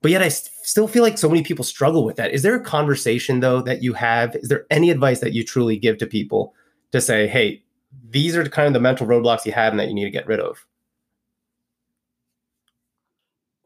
[0.05, 2.31] But yet I s- still feel like so many people struggle with that.
[2.31, 4.35] Is there a conversation though that you have?
[4.35, 6.53] Is there any advice that you truly give to people
[6.91, 7.63] to say, hey,
[8.11, 10.27] these are kind of the mental roadblocks you have and that you need to get
[10.27, 10.63] rid of?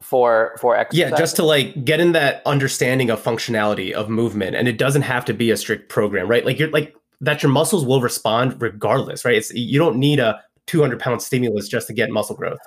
[0.00, 1.10] For for exercise.
[1.10, 5.02] Yeah, just to like get in that understanding of functionality of movement, and it doesn't
[5.02, 6.46] have to be a strict program, right?
[6.46, 9.34] Like you're like that, your muscles will respond regardless, right?
[9.34, 12.60] It's you don't need a 200 pound stimulus just to get muscle growth.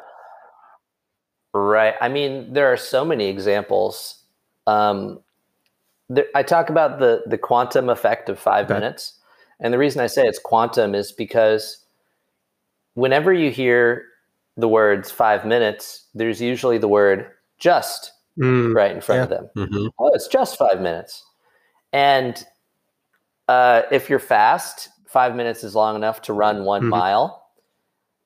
[1.54, 1.96] Right.
[2.02, 4.24] I mean, there are so many examples.
[4.66, 5.20] Um,
[6.10, 8.76] there, I talk about the the quantum effect of five Okay.
[8.76, 9.20] minutes,
[9.60, 11.86] and the reason I say it's quantum is because
[12.96, 14.06] whenever you hear
[14.58, 19.24] the words five minutes, there's usually the word just Mm, right in front Yeah.
[19.26, 19.50] of them.
[19.56, 19.90] Mhm.
[20.00, 21.24] Oh, it's just five minutes.
[21.94, 22.44] And
[23.48, 26.90] uh, if you're fast, five minutes is long enough to run one Mhm.
[26.90, 27.43] mile.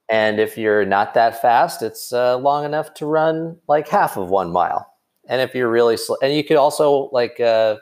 [0.09, 4.29] And if you're not that fast, it's uh, long enough to run like half of
[4.29, 4.93] one mile.
[5.27, 7.77] And if you're really slow, and you could also like uh,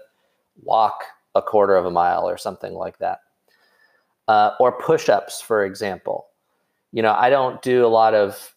[0.64, 1.04] walk
[1.36, 3.20] a quarter of a mile or something like that.
[4.28, 6.26] Uh, or push ups, for example.
[6.96, 8.56] you know, I don't do a lot of,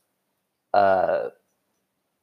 [0.72, 1.24] uh,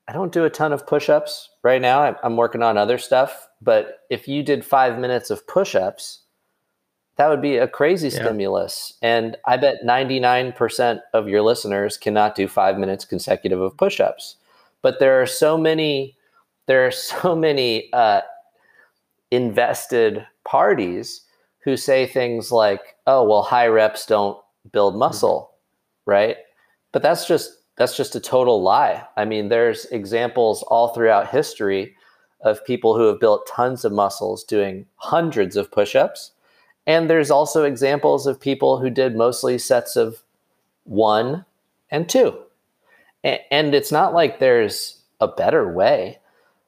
[0.07, 2.15] I don't do a ton of push ups right now.
[2.23, 3.49] I'm working on other stuff.
[3.61, 6.21] But if you did five minutes of push ups,
[7.17, 8.23] that would be a crazy yeah.
[8.23, 8.93] stimulus.
[9.01, 14.35] And I bet 99% of your listeners cannot do five minutes consecutive of push ups.
[14.81, 16.17] But there are so many,
[16.67, 18.21] there are so many uh,
[19.31, 21.21] invested parties
[21.63, 24.37] who say things like, oh, well, high reps don't
[24.71, 26.11] build muscle, mm-hmm.
[26.11, 26.37] right?
[26.91, 29.03] But that's just that's just a total lie.
[29.17, 31.93] I mean, there's examples all throughout history
[32.41, 36.31] of people who have built tons of muscles doing hundreds of push-ups
[36.87, 40.23] and there's also examples of people who did mostly sets of
[40.83, 41.45] one
[41.89, 42.37] and two.
[43.23, 46.19] And it's not like there's a better way,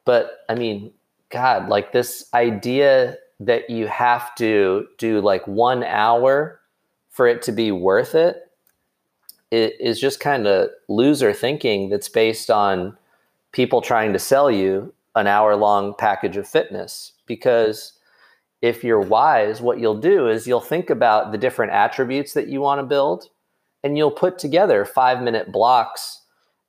[0.06, 0.92] but I mean,
[1.30, 6.60] God, like this idea that you have to do like one hour
[7.10, 8.52] for it to be worth it,
[9.52, 12.98] it is just kind of loser thinking that's based on
[13.52, 17.94] people trying to sell you an hour long package of fitness because
[18.62, 22.62] if you're wise, what you'll do is you'll think about the different attributes that you
[22.62, 23.30] want to build
[23.84, 26.24] and you'll put together five minute blocks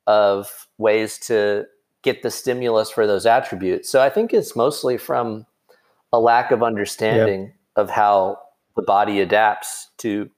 [0.07, 1.65] of ways to
[2.01, 3.89] get the stimulus for those attributes.
[3.89, 5.45] So I think it's mostly from
[6.13, 7.53] a lack of understanding yep.
[7.75, 8.39] of how
[8.75, 10.29] the body adapts to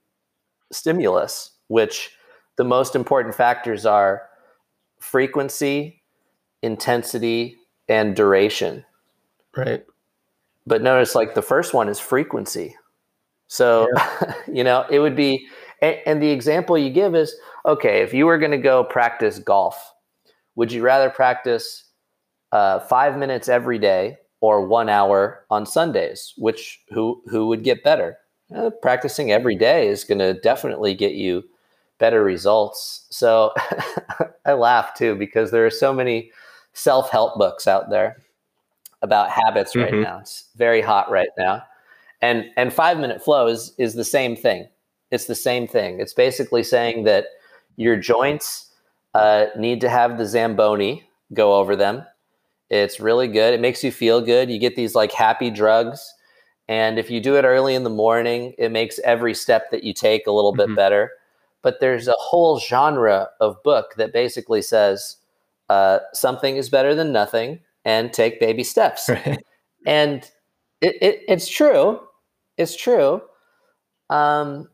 [0.71, 2.11] stimulus, which
[2.57, 4.23] the most important factors are
[4.99, 6.01] frequency,
[6.61, 8.85] intensity, and duration.
[9.55, 9.83] Right.
[10.65, 12.75] But notice like the first one is frequency.
[13.47, 14.33] So, yeah.
[14.51, 15.47] you know, it would be,
[15.81, 17.35] and, and, the example you give is
[17.65, 19.93] okay, if you were going to go practice golf,
[20.55, 21.85] would you rather practice
[22.51, 26.33] uh, five minutes every day or one hour on Sundays?
[26.37, 28.17] Which, who, who would get better?
[28.55, 31.43] Uh, practicing every day is going to definitely get you
[31.99, 33.05] better results.
[33.09, 33.53] So
[34.45, 36.31] I laugh too because there are so many
[36.73, 38.17] self help books out there
[39.01, 40.03] about habits right mm-hmm.
[40.03, 40.19] now.
[40.19, 41.63] It's very hot right now.
[42.21, 44.67] And and 5 minute flow is is the same thing.
[45.09, 45.99] It's the same thing.
[45.99, 47.25] It's basically saying that
[47.75, 48.71] your joints
[49.13, 52.05] uh, need to have the Zamboni go over them.
[52.69, 53.53] It's really good.
[53.53, 54.49] It makes you feel good.
[54.49, 56.13] You get these like happy drugs.
[56.69, 59.93] And if you do it early in the morning, it makes every step that you
[59.93, 60.71] take a little mm-hmm.
[60.71, 61.11] bit better.
[61.61, 65.17] But there's a whole genre of book that basically says
[65.69, 69.09] uh, something is better than nothing and take baby steps.
[69.25, 69.39] Right.
[69.87, 70.29] And
[70.81, 71.99] it, it, it's true.
[72.57, 73.21] It's true.
[74.11, 74.69] Um,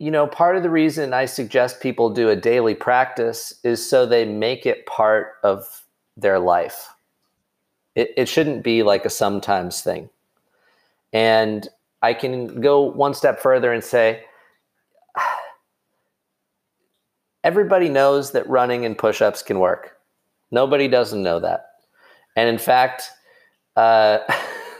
[0.00, 4.04] you know, part of the reason I suggest people do a daily practice is so
[4.04, 5.84] they make it part of
[6.16, 6.88] their life.
[7.94, 10.10] It, it shouldn't be like a sometimes thing.
[11.12, 11.68] And
[12.02, 14.24] I can go one step further and say,
[17.44, 19.98] everybody knows that running and push ups can work.
[20.50, 21.66] Nobody doesn't know that.
[22.36, 23.10] And in fact,
[23.76, 24.18] uh,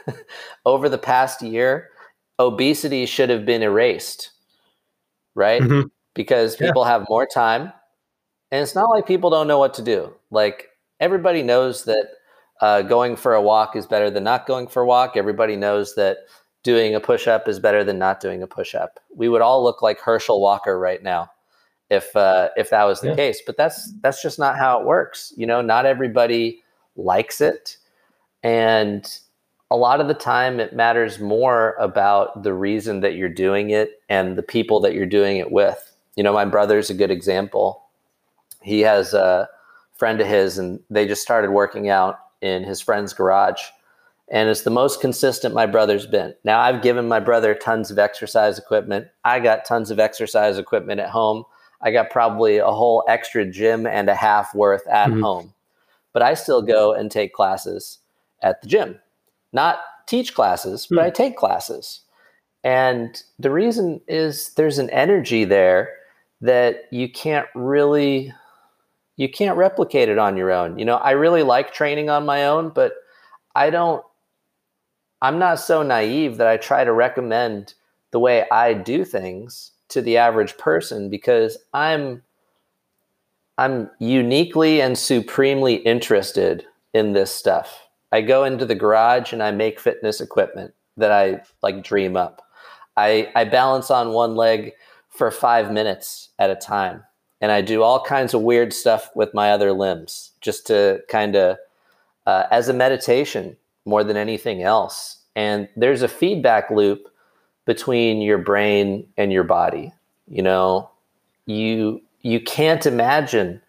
[0.66, 1.90] over the past year,
[2.38, 4.30] obesity should have been erased,
[5.34, 5.62] right?
[5.62, 5.88] Mm-hmm.
[6.14, 6.92] Because people yeah.
[6.92, 7.72] have more time.
[8.50, 10.12] And it's not like people don't know what to do.
[10.30, 10.68] Like
[11.00, 12.09] everybody knows that
[12.61, 15.16] uh, going for a walk is better than not going for a walk.
[15.16, 16.18] Everybody knows that
[16.62, 19.00] doing a push up is better than not doing a push up.
[19.14, 21.30] We would all look like Herschel Walker right now
[21.90, 23.16] if uh, if that was the yeah.
[23.16, 23.42] case.
[23.44, 25.32] But that's that's just not how it works.
[25.36, 26.61] You know, not everybody
[26.97, 27.76] likes it.
[28.43, 29.07] And
[29.70, 34.03] a lot of the time, it matters more about the reason that you're doing it
[34.09, 35.95] and the people that you're doing it with.
[36.16, 37.82] You know, my brother's a good example.
[38.61, 39.49] He has a
[39.95, 43.62] friend of his, and they just started working out in his friend's garage.
[44.30, 46.34] And it's the most consistent my brother's been.
[46.45, 49.09] Now, I've given my brother tons of exercise equipment.
[49.24, 51.45] I got tons of exercise equipment at home.
[51.80, 55.22] I got probably a whole extra gym and a half worth at mm-hmm.
[55.22, 55.55] home
[56.12, 57.98] but I still go and take classes
[58.42, 58.98] at the gym.
[59.52, 61.14] Not teach classes, but I hmm.
[61.14, 62.02] take classes.
[62.64, 65.90] And the reason is there's an energy there
[66.40, 68.32] that you can't really
[69.16, 70.78] you can't replicate it on your own.
[70.78, 72.92] You know, I really like training on my own, but
[73.54, 74.04] I don't
[75.20, 77.74] I'm not so naive that I try to recommend
[78.10, 82.22] the way I do things to the average person because I'm
[83.59, 87.86] I'm uniquely and supremely interested in this stuff.
[88.11, 92.42] I go into the garage and I make fitness equipment that I like dream up.
[92.96, 94.72] I, I balance on one leg
[95.09, 97.05] for five minutes at a time.
[97.40, 101.34] And I do all kinds of weird stuff with my other limbs just to kind
[101.34, 101.57] of,
[102.26, 105.18] uh, as a meditation more than anything else.
[105.34, 107.09] And there's a feedback loop
[107.64, 109.92] between your brain and your body.
[110.28, 110.90] You know,
[111.46, 113.60] you you can't imagine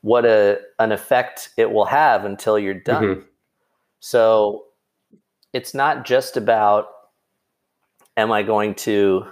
[0.00, 3.04] what a an effect it will have until you're done.
[3.04, 3.20] Mm-hmm.
[4.00, 4.64] So
[5.52, 6.88] it's not just about
[8.16, 9.26] am I going to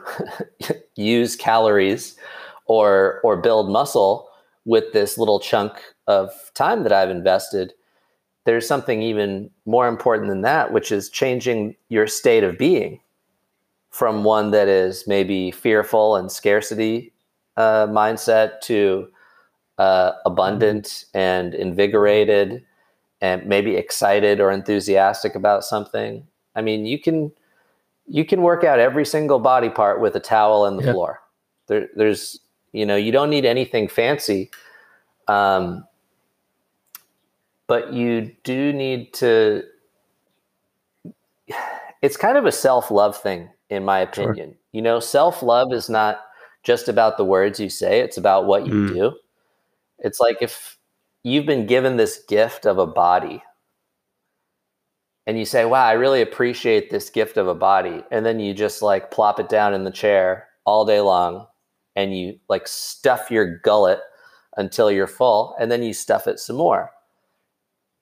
[0.97, 2.17] use calories
[2.67, 4.29] or or build muscle
[4.65, 5.73] with this little chunk
[6.07, 7.73] of time that I've invested.
[8.45, 13.01] There's something even more important than that, which is changing your state of being
[13.91, 17.13] from one that is maybe fearful and scarcity
[17.57, 19.09] uh, mindset to
[19.79, 22.65] uh, abundant and invigorated
[23.21, 26.27] and maybe excited or enthusiastic about something.
[26.55, 27.33] I mean, you can
[28.07, 30.93] you can work out every single body part with a towel and the yeah.
[30.93, 31.21] floor.
[31.67, 32.39] There, there's
[32.73, 34.51] you know you don't need anything fancy,
[35.29, 35.85] um,
[37.67, 39.63] but you do need to.
[42.03, 44.51] It's kind of a self love thing, in my opinion.
[44.51, 44.59] Sure.
[44.73, 46.26] You know, self love is not
[46.67, 48.93] just about the words you say; it's about what you mm.
[48.93, 49.13] do.
[50.01, 50.77] It's like if
[51.23, 53.43] you've been given this gift of a body
[55.27, 58.05] and you say, wow, I really appreciate this gift of a body.
[58.13, 61.47] And then you just like plop it down in the chair all day long
[61.97, 64.01] and you like stuff your gullet
[64.57, 66.93] until you're full and then you stuff it some more.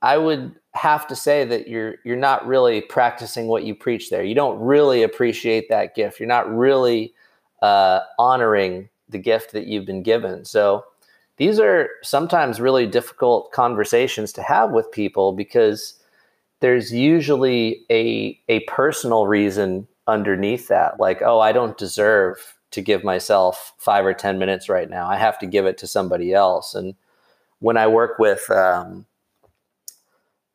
[0.03, 4.23] I would have to say that you're you're not really practicing what you preach there.
[4.23, 6.21] You don't really appreciate that gift.
[6.21, 7.15] You're not really
[7.65, 10.45] uh, honoring the gift that you've been given.
[10.45, 10.85] So
[11.39, 15.99] these are sometimes really difficult conversations to have with people because
[16.61, 21.01] there's usually a a personal reason underneath that.
[21.01, 22.37] Like oh i don't deserve
[22.73, 25.09] to give myself five or ten minutes right now.
[25.09, 26.75] I have to give it to somebody else.
[26.75, 26.95] And
[27.61, 29.07] when i work with um,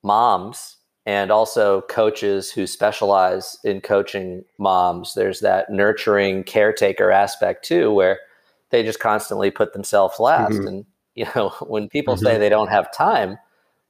[0.03, 0.77] moms
[1.09, 8.19] and also coaches who specialize in coaching moms there's that nurturing caretaker aspect too where
[8.69, 10.67] they just constantly put themselves last mm-hmm.
[10.67, 10.85] and
[11.15, 12.25] you know when people mm-hmm.
[12.25, 13.37] say they don't have time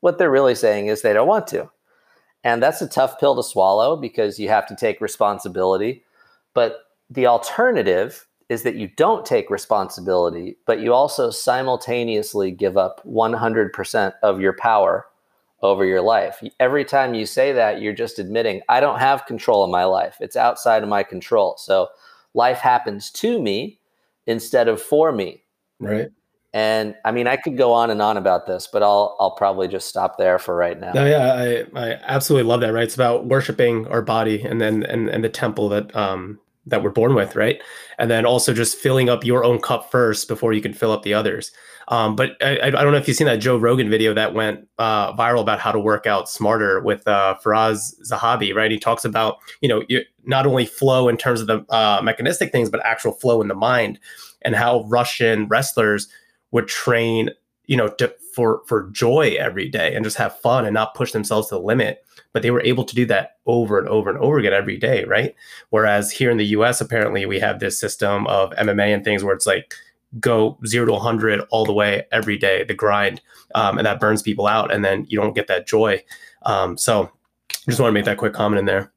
[0.01, 1.69] what they're really saying is they don't want to
[2.43, 6.03] and that's a tough pill to swallow because you have to take responsibility.
[6.53, 13.01] But the alternative is that you don't take responsibility, but you also simultaneously give up
[13.05, 15.05] 100% of your power
[15.61, 16.41] over your life.
[16.59, 20.17] Every time you say that, you're just admitting, I don't have control of my life.
[20.19, 21.55] It's outside of my control.
[21.57, 21.87] So
[22.33, 23.79] life happens to me
[24.25, 25.43] instead of for me.
[25.79, 26.09] Right.
[26.53, 29.67] And I mean, I could go on and on about this, but I'll I'll probably
[29.67, 30.93] just stop there for right now.
[30.93, 32.73] No, yeah, I, I absolutely love that.
[32.73, 36.83] Right, it's about worshiping our body and then and and the temple that um that
[36.83, 37.61] we're born with, right?
[37.99, 41.03] And then also just filling up your own cup first before you can fill up
[41.03, 41.51] the others.
[41.89, 44.67] Um, but I, I don't know if you've seen that Joe Rogan video that went
[44.77, 48.71] uh, viral about how to work out smarter with uh, Firas Zahabi, right?
[48.71, 49.83] He talks about you know
[50.23, 53.55] not only flow in terms of the uh, mechanistic things, but actual flow in the
[53.55, 53.99] mind,
[54.43, 56.07] and how Russian wrestlers
[56.51, 57.31] would train
[57.69, 61.11] you know to, for for joy every day and just have fun and not push
[61.11, 64.19] themselves to the limit but they were able to do that over and over and
[64.19, 65.35] over again every day right
[65.69, 69.35] whereas here in the us apparently we have this system of mma and things where
[69.35, 69.75] it's like
[70.19, 73.21] go zero to 100 all the way every day the grind
[73.55, 76.03] um, and that burns people out and then you don't get that joy
[76.43, 77.11] um, so
[77.67, 78.91] just want to make that quick comment in there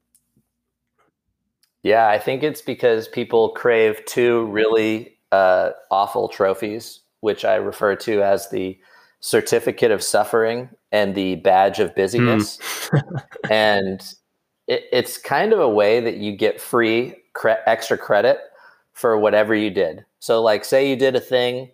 [1.83, 7.95] yeah i think it's because people crave two really uh, awful trophies which I refer
[7.95, 8.77] to as the
[9.21, 12.59] certificate of suffering and the badge of busyness.
[12.89, 13.23] Mm.
[13.49, 14.01] and
[14.67, 18.39] it, it's kind of a way that you get free cre- extra credit
[18.93, 20.05] for whatever you did.
[20.19, 21.71] So, like, say you did a thing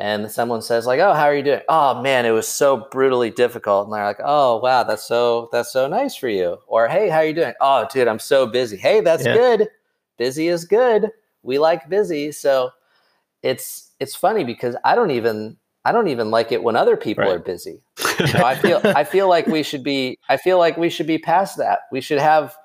[0.00, 3.30] and someone says like oh how are you doing oh man it was so brutally
[3.30, 7.08] difficult and they're like oh wow that's so that's so nice for you or hey
[7.08, 9.34] how are you doing oh dude i'm so busy hey that's yeah.
[9.34, 9.68] good
[10.16, 11.10] busy is good
[11.42, 12.70] we like busy so
[13.42, 17.24] it's it's funny because I don't even I don't even like it when other people
[17.24, 17.34] right.
[17.34, 17.82] are busy.
[18.18, 21.06] You know, I feel I feel like we should be I feel like we should
[21.06, 21.80] be past that.
[21.92, 22.56] We should have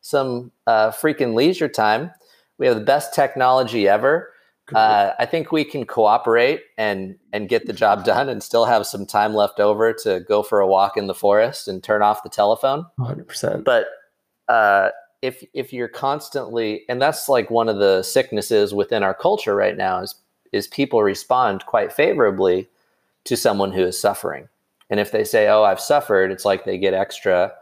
[0.00, 2.10] some uh, freaking leisure time.
[2.58, 4.32] We have the best technology ever.
[4.74, 8.86] Uh, I think we can cooperate and and get the job done, and still have
[8.86, 12.22] some time left over to go for a walk in the forest and turn off
[12.22, 12.86] the telephone.
[12.98, 13.64] Hundred percent.
[13.64, 13.86] But
[14.48, 14.90] uh,
[15.20, 19.76] if if you're constantly, and that's like one of the sicknesses within our culture right
[19.76, 20.14] now is
[20.52, 22.68] is people respond quite favorably
[23.24, 24.48] to someone who is suffering.
[24.90, 27.52] And if they say, "Oh, I've suffered," it's like they get extra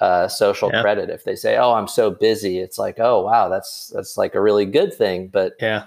[0.00, 0.82] uh, social yeah.
[0.82, 1.10] credit.
[1.10, 4.40] If they say, "Oh, I'm so busy," it's like, "Oh, wow, that's that's like a
[4.40, 5.84] really good thing." But yeah,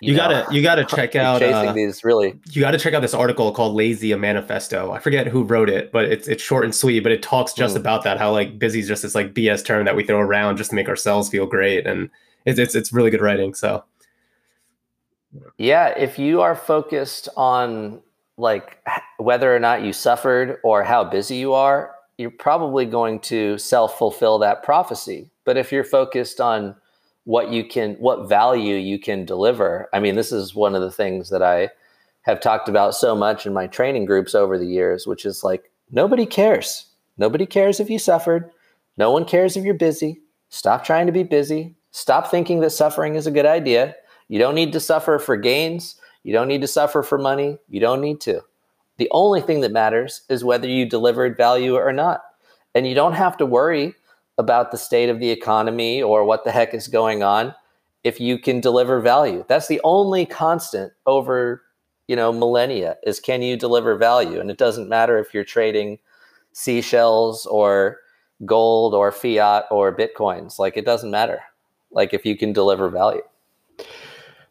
[0.00, 2.38] you, you know, gotta you gotta check out chasing uh, these really.
[2.50, 5.92] You gotta check out this article called "Lazy a Manifesto." I forget who wrote it,
[5.92, 7.00] but it's it's short and sweet.
[7.00, 7.80] But it talks just mm.
[7.80, 10.56] about that how like busy is just this like BS term that we throw around
[10.56, 12.10] just to make ourselves feel great, and
[12.44, 13.54] it's it's it's really good writing.
[13.54, 13.84] So
[15.58, 18.00] Yeah, if you are focused on
[18.38, 18.78] like
[19.18, 23.98] whether or not you suffered or how busy you are, you're probably going to self
[23.98, 25.30] fulfill that prophecy.
[25.44, 26.74] But if you're focused on
[27.24, 30.90] what you can, what value you can deliver, I mean, this is one of the
[30.90, 31.70] things that I
[32.22, 35.70] have talked about so much in my training groups over the years, which is like
[35.90, 36.86] nobody cares.
[37.18, 38.50] Nobody cares if you suffered.
[38.96, 40.20] No one cares if you're busy.
[40.48, 41.74] Stop trying to be busy.
[41.90, 43.94] Stop thinking that suffering is a good idea.
[44.28, 46.00] You don't need to suffer for gains.
[46.24, 47.58] You don't need to suffer for money.
[47.68, 48.42] You don't need to.
[48.98, 52.22] The only thing that matters is whether you delivered value or not.
[52.74, 53.94] And you don't have to worry
[54.38, 57.54] about the state of the economy or what the heck is going on
[58.04, 59.44] if you can deliver value.
[59.48, 61.62] That's the only constant over,
[62.06, 64.40] you know, millennia is can you deliver value?
[64.40, 65.98] And it doesn't matter if you're trading
[66.52, 67.98] seashells or
[68.44, 70.58] gold or fiat or bitcoins.
[70.58, 71.40] Like it doesn't matter.
[71.90, 73.22] Like if you can deliver value.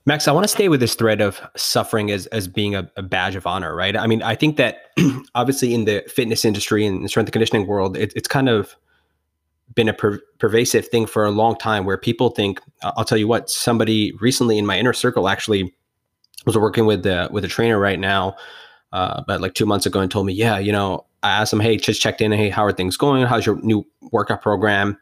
[0.07, 3.01] Max, I want to stay with this thread of suffering as as being a, a
[3.01, 3.97] badge of honor, right?
[3.97, 4.91] I mean, I think that
[5.35, 8.75] obviously in the fitness industry and the strength and conditioning world, it, it's kind of
[9.73, 13.27] been a per- pervasive thing for a long time where people think i'll tell you
[13.27, 15.73] what somebody recently in my inner circle actually
[16.45, 18.35] was working with the with a trainer right now
[18.93, 21.59] uh, about like two months ago and told me yeah you know i asked him
[21.59, 22.31] hey just checked in.
[22.31, 23.25] Hey how are things going?
[23.25, 24.97] How's your new workout program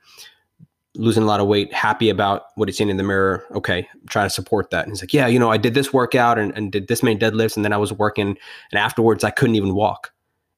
[0.96, 3.46] losing a lot of weight, happy about what he's seen in the mirror.
[3.52, 4.84] Okay, try to support that.
[4.84, 7.20] And he's like, yeah, you know, I did this workout and, and did this many
[7.20, 8.38] deadlifts, and then I was working,
[8.72, 10.12] and afterwards I couldn't even walk.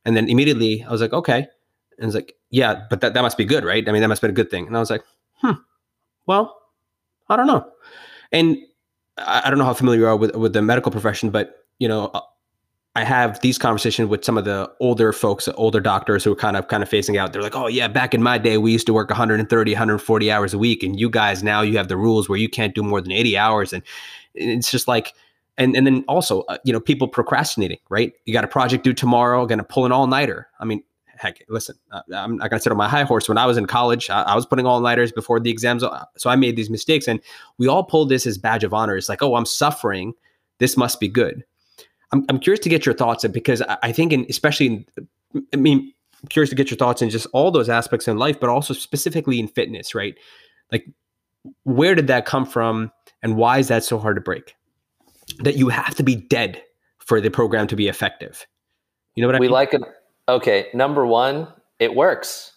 [0.03, 1.47] And then immediately I was like, okay.
[1.97, 3.87] And he's like, yeah, but that, that must be good, right?
[3.87, 4.67] I mean, that must be a good thing.
[4.67, 5.03] And I was like,
[5.37, 5.53] hmm,
[6.25, 6.55] well,
[7.29, 7.69] I don't know.
[8.31, 8.57] And
[9.17, 11.87] I, I don't know how familiar you are with, with the medical profession, but you
[11.87, 12.11] know,
[12.97, 16.55] I have these conversations with some of the older folks, older doctors who are kind
[16.55, 17.33] of kind of facing out.
[17.33, 20.53] They're like, "Oh yeah, back in my day, we used to work 130, 140 hours
[20.53, 23.01] a week, and you guys now you have the rules where you can't do more
[23.01, 23.83] than 80 hours." And
[24.33, 25.13] it's just like,
[25.57, 28.13] and and then also, uh, you know, people procrastinating, right?
[28.23, 30.47] You got a project due tomorrow, going to pull an all nighter.
[30.61, 30.81] I mean,
[31.17, 33.27] heck, listen, uh, I'm not going to sit on my high horse.
[33.27, 36.05] When I was in college, I, I was putting all nighters before the exams, uh,
[36.15, 37.19] so I made these mistakes, and
[37.57, 38.95] we all pull this as badge of honor.
[38.95, 40.13] It's like, oh, I'm suffering.
[40.59, 41.43] This must be good
[42.15, 44.85] I'm, I'm curious to get your thoughts because I think, in, especially, in,
[45.53, 48.39] I mean, I'm curious to get your thoughts in just all those aspects in life,
[48.39, 50.15] but also specifically in fitness, right?
[50.71, 50.87] Like,
[51.63, 52.91] where did that come from,
[53.21, 54.55] and why is that so hard to break?
[55.39, 56.63] That you have to be dead
[56.99, 58.47] for the program to be effective.
[59.15, 59.51] You know what I we mean?
[59.51, 59.81] We like it.
[60.29, 61.47] Okay, number one,
[61.79, 62.53] it works.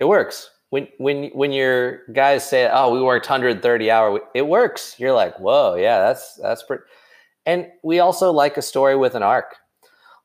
[0.00, 4.96] It works when when when your guys say, "Oh, we worked 130 hour," it works.
[4.98, 6.84] You're like, "Whoa, yeah, that's that's pretty."
[7.48, 9.56] And we also like a story with an arc.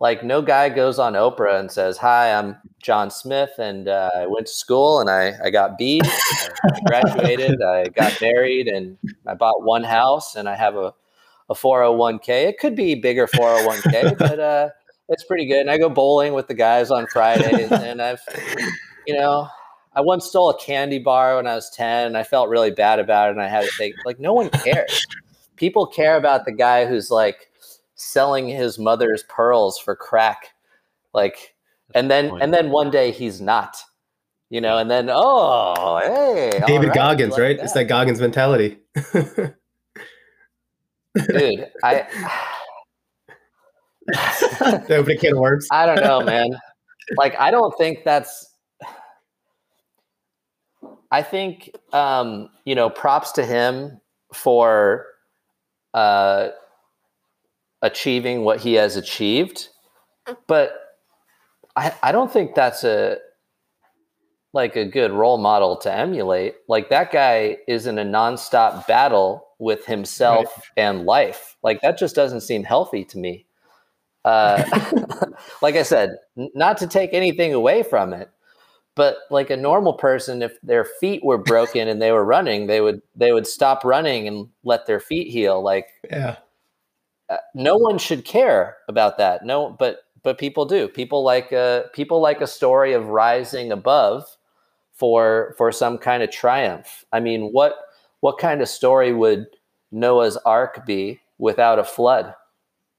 [0.02, 4.26] Like no guy goes on Oprah and says, "Hi, I'm John Smith, and uh, I
[4.26, 9.36] went to school and I I got B, I graduated, I got married, and I
[9.36, 10.94] bought one house, and I have a
[11.50, 12.28] a 401k.
[12.50, 14.70] It could be bigger 401k, but uh,
[15.08, 15.62] it's pretty good.
[15.62, 18.20] And I go bowling with the guys on Fridays, and I've,
[19.08, 19.48] you know,
[19.94, 23.00] I once stole a candy bar when I was 10 and I felt really bad
[23.00, 25.06] about it and I had to take like no one cares
[25.64, 27.50] people care about the guy who's like
[27.96, 30.50] selling his mother's pearls for crack
[31.14, 31.56] like
[31.96, 33.78] and then the and then one day he's not
[34.50, 37.58] you know and then oh hey david right, goggins like right?
[37.58, 37.64] That.
[37.64, 38.78] it's that goggins mentality.
[41.30, 42.06] Dude i
[44.90, 45.66] open a can of worms.
[45.72, 46.50] I don't know man.
[47.16, 48.54] Like i don't think that's
[51.10, 54.02] i think um you know props to him
[54.34, 55.13] for
[55.94, 56.50] uh,
[57.82, 59.70] achieving what he has achieved,
[60.48, 60.74] but
[61.76, 63.18] I, I don't think that's a
[64.54, 66.56] like a good role model to emulate.
[66.68, 70.64] Like that guy is in a nonstop battle with himself right.
[70.78, 71.58] and life.
[71.64, 73.48] Like that just doesn't seem healthy to me.
[74.24, 74.64] Uh,
[75.62, 78.30] like I said, n- not to take anything away from it,
[78.96, 82.82] but like a normal person if their feet were broken and they were running they
[82.82, 86.38] would they would stop running and let their feet heal like yeah.
[87.30, 89.46] uh, no one should care about that.
[89.46, 90.88] No but but people do.
[90.88, 94.26] People like a people like a story of rising above
[94.94, 97.06] for for some kind of triumph.
[97.12, 97.76] I mean what
[98.20, 99.48] what kind of story would
[99.92, 102.34] noah's ark be without a flood?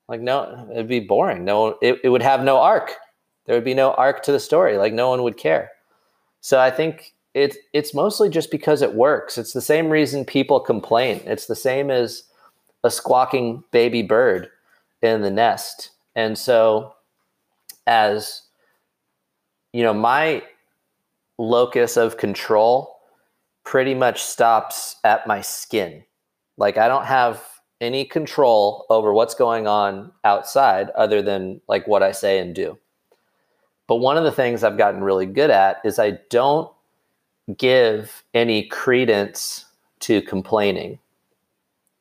[0.08, 1.44] Like no it'd be boring.
[1.44, 2.92] No it, it would have no ark.
[3.46, 4.78] There would be no arc to the story.
[4.78, 5.70] Like no one would care
[6.44, 9.38] so I think it's it's mostly just because it works.
[9.38, 11.22] It's the same reason people complain.
[11.24, 12.24] It's the same as
[12.84, 14.50] a squawking baby bird
[15.00, 15.92] in the nest.
[16.14, 16.96] And so
[17.86, 18.42] as
[19.72, 20.42] you know, my
[21.38, 22.94] locus of control
[23.64, 26.04] pretty much stops at my skin.
[26.58, 27.42] Like I don't have
[27.80, 32.78] any control over what's going on outside other than like what I say and do.
[33.86, 36.70] But one of the things I've gotten really good at is I don't
[37.56, 39.66] give any credence
[40.00, 40.98] to complaining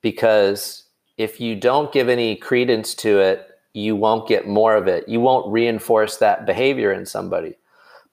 [0.01, 0.83] because
[1.17, 5.07] if you don't give any credence to it, you won't get more of it.
[5.09, 7.55] You won't reinforce that behavior in somebody.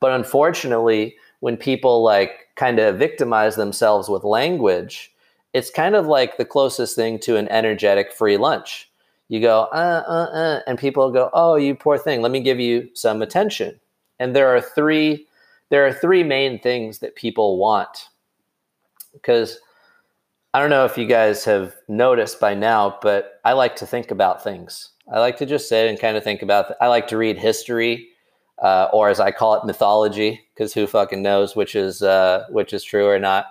[0.01, 5.13] But unfortunately, when people like kind of victimize themselves with language,
[5.53, 8.90] it's kind of like the closest thing to an energetic free lunch.
[9.31, 12.21] You go, uh, uh, uh, and people go, oh, you poor thing.
[12.21, 13.79] Let me give you some attention.
[14.19, 15.29] And there are three,
[15.69, 18.09] there are three main things that people want.
[19.13, 19.61] Because
[20.53, 24.11] I don't know if you guys have noticed by now, but I like to think
[24.11, 24.91] about things.
[25.13, 26.67] I like to just sit and kind of think about.
[26.67, 28.09] Th- I like to read history,
[28.61, 32.73] uh, or as I call it, mythology, because who fucking knows which is uh, which
[32.73, 33.47] is true or not?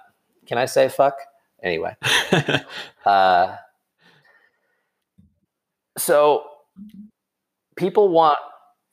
[0.45, 1.15] Can I say fuck?
[1.63, 1.95] Anyway,
[3.05, 3.55] uh,
[5.99, 6.43] so
[7.75, 8.37] people want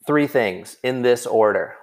[0.05, 1.73] three things in this order.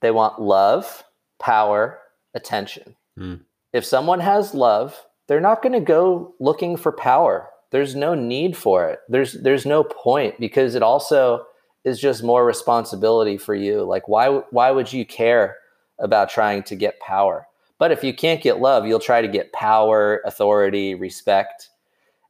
[0.00, 1.04] They want love,
[1.40, 1.98] power,
[2.34, 2.96] attention.
[3.18, 3.40] Mm.
[3.72, 8.56] If someone has love, they're not going to go looking for power there's no need
[8.56, 9.00] for it.
[9.08, 11.44] There's there's no point because it also
[11.82, 13.82] is just more responsibility for you.
[13.82, 15.56] Like why why would you care
[15.98, 17.48] about trying to get power?
[17.80, 21.68] But if you can't get love, you'll try to get power, authority, respect.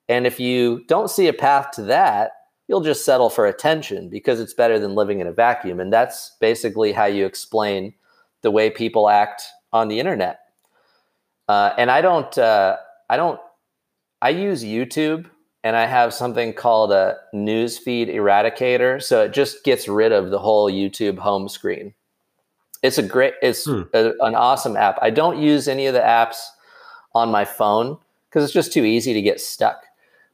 [0.09, 2.33] And if you don't see a path to that,
[2.69, 5.81] you'll just settle for attention because it's better than living in a vacuum.
[5.81, 7.95] And that's basically how you explain
[8.43, 9.43] the way people act
[9.73, 10.41] on the internet.
[11.49, 12.77] Uh, and I don't, uh,
[13.11, 13.41] I don't,
[14.23, 15.27] I use YouTube
[15.63, 19.03] and I have something called a newsfeed eradicator.
[19.03, 21.95] So it just gets rid of the whole YouTube home screen.
[22.83, 23.83] It's a great, it's hmm.
[23.93, 24.99] a, an awesome app.
[25.03, 26.37] I don't use any of the apps
[27.15, 27.99] on my phone
[28.29, 29.85] because it's just too easy to get stuck.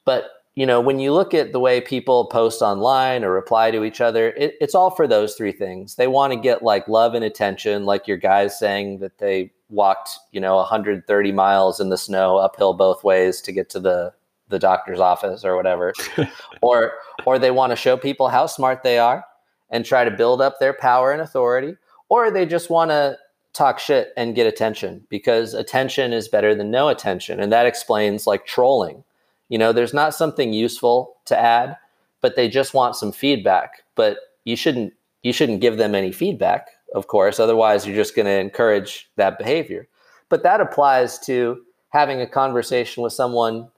[0.04, 0.30] But
[0.60, 3.98] you know, when you look at the way people post online or reply to each
[3.98, 5.94] other, it, it's all for those three things.
[5.94, 10.18] They want to get like love and attention, like your guys saying that they walked,
[10.32, 14.12] you know, 130 miles in the snow uphill both ways to get to the
[14.50, 15.94] the doctor's office or whatever
[16.60, 16.92] or
[17.24, 19.24] or they want to show people how smart they are
[19.70, 21.74] and try to build up their power and authority
[22.10, 23.16] or they just want to
[23.54, 28.26] talk shit and get attention because attention is better than no attention and that explains
[28.26, 29.04] like trolling
[29.50, 31.76] you know there's not something useful to add
[32.22, 36.68] but they just want some feedback but you shouldn't you shouldn't give them any feedback
[36.94, 39.86] of course otherwise you're just going to encourage that behavior
[40.30, 43.68] but that applies to having a conversation with someone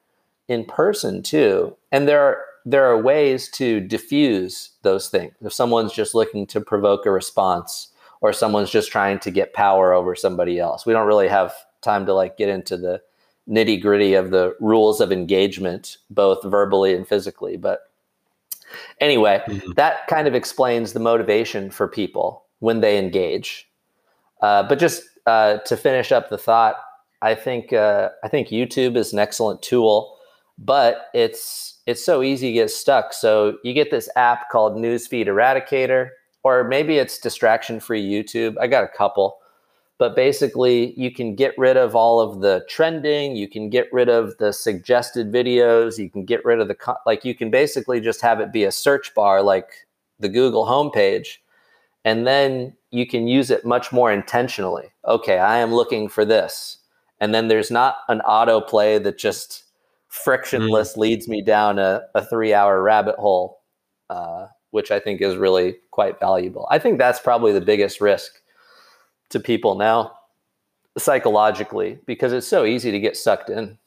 [0.46, 1.76] in person too.
[1.90, 5.32] And there are there are ways to diffuse those things.
[5.40, 7.88] If someone's just looking to provoke a response
[8.20, 10.86] or someone's just trying to get power over somebody else.
[10.86, 13.02] We don't really have time to like get into the
[13.48, 17.56] nitty gritty of the rules of engagement, both verbally and physically.
[17.56, 17.80] But
[19.00, 19.72] anyway, mm-hmm.
[19.72, 23.68] that kind of explains the motivation for people when they engage.
[24.40, 26.76] Uh, but just uh, to finish up the thought,
[27.20, 30.18] I think uh, I think YouTube is an excellent tool
[30.58, 33.12] but it's it's so easy to get stuck.
[33.12, 36.10] So you get this app called Newsfeed Eradicator,
[36.44, 38.54] or maybe it's distraction free YouTube.
[38.60, 39.38] I got a couple,
[40.02, 43.36] but basically you can get rid of all of the trending.
[43.36, 45.96] You can get rid of the suggested videos.
[45.96, 47.24] You can get rid of the like.
[47.24, 49.86] You can basically just have it be a search bar like
[50.18, 51.36] the Google homepage,
[52.04, 54.88] and then you can use it much more intentionally.
[55.06, 56.78] Okay, I am looking for this,
[57.20, 59.62] and then there's not an autoplay that just
[60.08, 60.96] frictionless mm.
[60.96, 63.60] leads me down a, a three hour rabbit hole,
[64.10, 66.66] uh, which I think is really quite valuable.
[66.72, 68.41] I think that's probably the biggest risk
[69.32, 70.12] to people now
[70.96, 73.78] psychologically because it's so easy to get sucked in.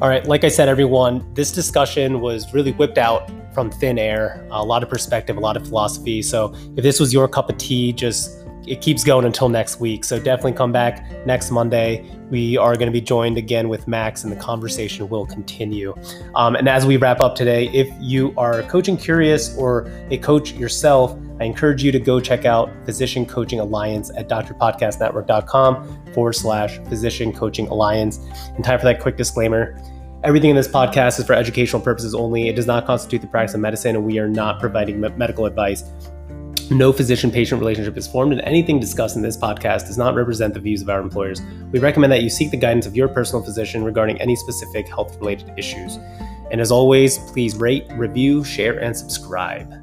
[0.00, 4.46] All right, like I said, everyone, this discussion was really whipped out from thin air,
[4.50, 6.22] a lot of perspective, a lot of philosophy.
[6.22, 10.04] So if this was your cup of tea, just it keeps going until next week.
[10.04, 12.08] So definitely come back next Monday.
[12.30, 15.94] We are going to be joined again with Max, and the conversation will continue.
[16.34, 20.52] Um, and as we wrap up today, if you are coaching curious or a coach
[20.52, 26.78] yourself, I encourage you to go check out Physician Coaching Alliance at drpodcastnetwork.com forward slash
[26.88, 28.18] Physician Coaching Alliance.
[28.54, 29.76] And time for that quick disclaimer.
[30.24, 32.48] Everything in this podcast is for educational purposes only.
[32.48, 35.82] It does not constitute the practice of medicine, and we are not providing medical advice.
[36.72, 40.54] No physician patient relationship is formed, and anything discussed in this podcast does not represent
[40.54, 41.42] the views of our employers.
[41.70, 45.14] We recommend that you seek the guidance of your personal physician regarding any specific health
[45.18, 45.98] related issues.
[46.50, 49.81] And as always, please rate, review, share, and subscribe.